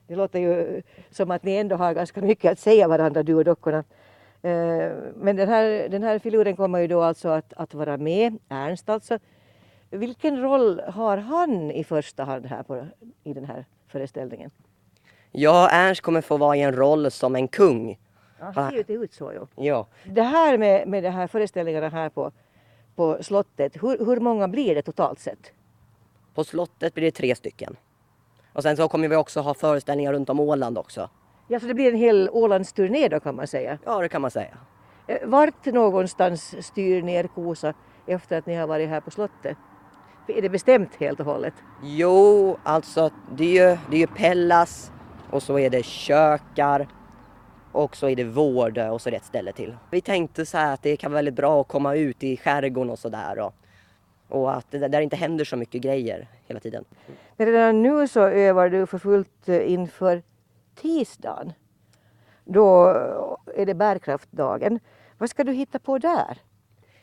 Det 0.06 0.16
låter 0.16 0.38
ju 0.38 0.82
som 1.10 1.30
att 1.30 1.42
ni 1.42 1.56
ändå 1.56 1.76
har 1.76 1.94
ganska 1.94 2.20
mycket 2.20 2.52
att 2.52 2.58
säga 2.58 2.88
varandra, 2.88 3.22
du 3.22 3.34
och 3.34 3.44
dockorna. 3.44 3.84
Eh, 4.42 4.92
men 5.16 5.36
den 5.36 5.48
här, 5.48 5.88
den 5.88 6.02
här 6.02 6.18
filuren 6.18 6.56
kommer 6.56 6.78
ju 6.78 6.86
då 6.86 7.02
alltså 7.02 7.28
att, 7.28 7.52
att 7.52 7.74
vara 7.74 7.96
med, 7.96 8.38
Ernst 8.48 8.88
alltså. 8.88 9.18
Vilken 9.98 10.40
roll 10.42 10.80
har 10.80 11.16
han 11.16 11.70
i 11.70 11.84
första 11.84 12.24
hand 12.24 12.46
här 12.46 12.62
på, 12.62 12.86
i 13.24 13.32
den 13.32 13.44
här 13.44 13.64
föreställningen? 13.88 14.50
Ja, 15.32 15.68
Ernst 15.70 16.00
kommer 16.00 16.20
få 16.20 16.36
vara 16.36 16.56
i 16.56 16.62
en 16.62 16.76
roll 16.76 17.10
som 17.10 17.36
en 17.36 17.48
kung. 17.48 17.98
Ja, 18.38 18.52
han 18.54 18.70
ser 18.70 18.84
ju 18.88 19.04
ut 19.04 19.12
så 19.12 19.32
ju. 19.32 19.66
Ja. 19.66 19.86
Det 20.04 20.22
här 20.22 20.58
med, 20.58 20.88
med 20.88 21.02
de 21.02 21.10
här 21.10 21.26
föreställningarna 21.26 21.88
här 21.88 22.08
på, 22.08 22.32
på 22.96 23.22
slottet, 23.22 23.82
hur, 23.82 24.06
hur 24.06 24.20
många 24.20 24.48
blir 24.48 24.74
det 24.74 24.82
totalt 24.82 25.18
sett? 25.18 25.52
På 26.34 26.44
slottet 26.44 26.94
blir 26.94 27.04
det 27.04 27.10
tre 27.10 27.34
stycken. 27.34 27.76
Och 28.52 28.62
sen 28.62 28.76
så 28.76 28.88
kommer 28.88 29.08
vi 29.08 29.16
också 29.16 29.40
ha 29.40 29.54
föreställningar 29.54 30.12
runt 30.12 30.30
om 30.30 30.40
Åland 30.40 30.78
också. 30.78 31.10
Ja, 31.48 31.60
så 31.60 31.66
det 31.66 31.74
blir 31.74 31.92
en 31.92 31.98
hel 31.98 32.28
Ålandsturné 32.32 33.08
då 33.08 33.20
kan 33.20 33.36
man 33.36 33.46
säga? 33.46 33.78
Ja, 33.84 34.00
det 34.00 34.08
kan 34.08 34.22
man 34.22 34.30
säga. 34.30 34.56
Eh, 35.06 35.18
vart 35.28 35.66
någonstans 35.66 36.66
styr 36.66 37.02
ner 37.02 37.26
Kosa 37.26 37.74
efter 38.06 38.38
att 38.38 38.46
ni 38.46 38.54
har 38.54 38.66
varit 38.66 38.88
här 38.88 39.00
på 39.00 39.10
slottet? 39.10 39.56
Är 40.26 40.42
det 40.42 40.48
bestämt 40.48 40.94
helt 40.94 41.20
och 41.20 41.26
hållet? 41.26 41.54
Jo, 41.82 42.56
alltså 42.62 43.10
det 43.36 43.44
är 43.44 43.70
ju, 43.70 43.78
det 43.90 43.96
är 43.96 44.00
ju 44.00 44.06
Pellas 44.06 44.92
och 45.30 45.42
så 45.42 45.58
är 45.58 45.70
det 45.70 45.84
Kökar 45.84 46.88
och 47.72 47.96
så 47.96 48.08
är 48.08 48.16
det 48.16 48.24
Vård 48.24 48.78
och 48.78 49.02
så 49.02 49.08
är 49.08 49.10
det 49.10 49.16
ett 49.16 49.24
ställe 49.24 49.52
till. 49.52 49.76
Vi 49.90 50.00
tänkte 50.00 50.46
så 50.46 50.58
här 50.58 50.74
att 50.74 50.82
det 50.82 50.96
kan 50.96 51.12
vara 51.12 51.18
väldigt 51.18 51.34
bra 51.34 51.60
att 51.60 51.68
komma 51.68 51.94
ut 51.94 52.24
i 52.24 52.36
skärgården 52.36 52.90
och 52.90 52.98
sådär 52.98 53.38
och, 53.38 53.54
och 54.28 54.56
att 54.56 54.70
det 54.70 54.88
där 54.88 55.00
inte 55.00 55.16
händer 55.16 55.44
så 55.44 55.56
mycket 55.56 55.82
grejer 55.82 56.28
hela 56.46 56.60
tiden. 56.60 56.84
Men 57.36 57.46
redan 57.46 57.82
nu 57.82 58.08
så 58.08 58.20
övar 58.20 58.68
du 58.68 58.86
för 58.86 58.98
fullt 58.98 59.48
eh, 59.48 59.72
inför 59.72 60.22
tisdagen. 60.74 61.52
Då 62.44 62.88
är 63.54 63.66
det 63.66 63.74
bärkraftdagen. 63.74 64.80
Vad 65.18 65.30
ska 65.30 65.44
du 65.44 65.52
hitta 65.52 65.78
på 65.78 65.98
där? 65.98 66.38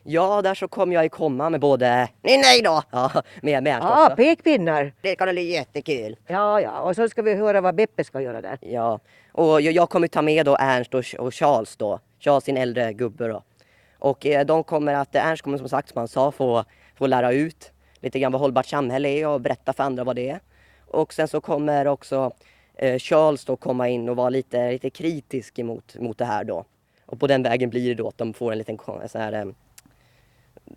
Ja, 0.04 0.42
där 0.42 0.56
så 0.56 0.68
kommer 0.68 0.94
jag 0.94 1.04
ju 1.04 1.10
komma 1.10 1.50
med 1.50 1.60
både 1.60 2.08
nej, 2.22 2.38
nej 2.38 2.62
då, 2.62 2.82
ja, 2.92 3.12
med, 3.42 3.64
med 3.64 3.80
Ja, 3.82 4.14
pekpinnar. 4.18 4.94
Det 5.02 5.16
kan 5.16 5.30
bli 5.30 5.52
jättekul. 5.52 6.16
Ja, 6.28 6.62
ja, 6.62 6.80
och 6.80 6.96
så 6.96 7.10
ska 7.10 7.22
vi 7.22 7.36
höra 7.36 7.62
vad 7.62 7.76
Beppe 7.76 8.04
ska 8.04 8.22
göra 8.22 8.42
där. 8.42 8.58
Ja, 8.62 9.00
och 9.32 9.62
jag, 9.62 9.74
jag 9.74 9.90
kommer 9.90 10.08
ta 10.08 10.22
med 10.22 10.46
då 10.46 10.58
Ernst 10.60 10.94
och, 10.94 11.06
och 11.20 11.34
Charles 11.34 11.76
då. 11.76 12.00
Charles 12.20 12.44
sin 12.44 12.58
äldre 12.58 12.94
gubbe 12.94 13.28
då. 13.28 13.44
Och 14.00 14.26
eh, 14.26 14.46
de 14.46 14.64
kommer 14.64 14.94
att, 14.94 15.16
Ernst 15.16 15.44
kommer 15.44 15.58
som 15.58 15.70
sagt 15.70 15.90
som 15.90 15.98
han 15.98 16.08
sa 16.08 16.32
få, 16.32 16.64
få 16.96 17.08
lära 17.08 17.32
ut 17.32 17.72
lite 18.00 18.20
grann 18.20 18.32
vad 18.32 18.42
hållbart 18.42 18.66
samhälle 18.66 19.10
är 19.10 19.28
och 19.28 19.42
berätta 19.42 19.74
för 19.74 19.84
andra 19.84 20.04
vad 20.04 20.16
det 20.16 20.30
är. 20.30 20.40
Och 20.88 21.14
sen 21.14 21.28
så 21.28 21.42
kommer 21.42 21.88
också 21.88 22.32
eh, 22.76 23.00
Charles 23.00 23.46
då 23.46 23.56
komma 23.56 23.90
in 23.90 24.10
och 24.10 24.16
vara 24.16 24.30
lite, 24.30 24.72
lite 24.72 24.90
kritisk 24.90 25.60
emot 25.60 25.96
mot 26.00 26.18
det 26.18 26.26
här 26.26 26.44
då. 26.44 26.66
Och 27.06 27.20
på 27.20 27.28
den 27.28 27.44
vägen 27.44 27.70
blir 27.70 27.90
det 27.90 27.96
då 27.96 28.08
att 28.08 28.18
de 28.18 28.34
får 28.34 28.52
en 28.52 28.58
liten 28.58 28.78
så 29.08 29.18
här, 29.18 29.34
eh, 29.34 29.46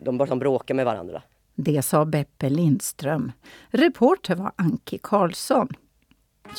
de 0.01 0.19
bara 0.19 0.37
bråka 0.37 0.75
med 0.75 0.85
varandra. 0.85 1.23
Det 1.55 1.83
sa 1.83 2.05
Beppe 2.05 2.51
Lindström. 2.51 3.33
Reporter 3.69 4.35
var 4.35 4.53
Anki 4.57 4.99
Karlsson. 5.03 5.69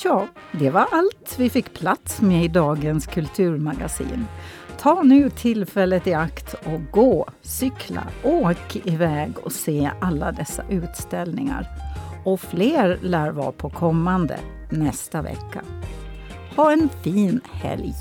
Ja, 0.04 0.28
det 0.52 0.70
var 0.70 0.88
allt 0.92 1.36
vi 1.40 1.50
fick 1.50 1.74
plats 1.74 2.22
med 2.22 2.46
i 2.46 2.48
dagens 2.48 3.08
kulturmagasin. 3.08 4.26
Ta 4.80 5.04
nu 5.04 5.30
tillfället 5.30 6.08
i 6.08 6.14
akt 6.14 6.54
och 6.54 6.82
gå, 6.92 7.28
cykla, 7.42 8.04
åk 8.24 8.76
iväg 8.76 9.32
och 9.44 9.52
se 9.52 9.92
alla 10.02 10.32
dessa 10.32 10.64
utställningar. 10.70 11.68
Och 12.26 12.40
fler 12.40 13.00
lär 13.02 13.32
vara 13.32 13.52
på 13.52 13.70
kommande 13.70 14.40
nästa 14.70 15.22
vecka. 15.22 15.62
Ha 16.56 16.72
en 16.72 16.90
fin 17.04 17.42
helg! 17.52 17.94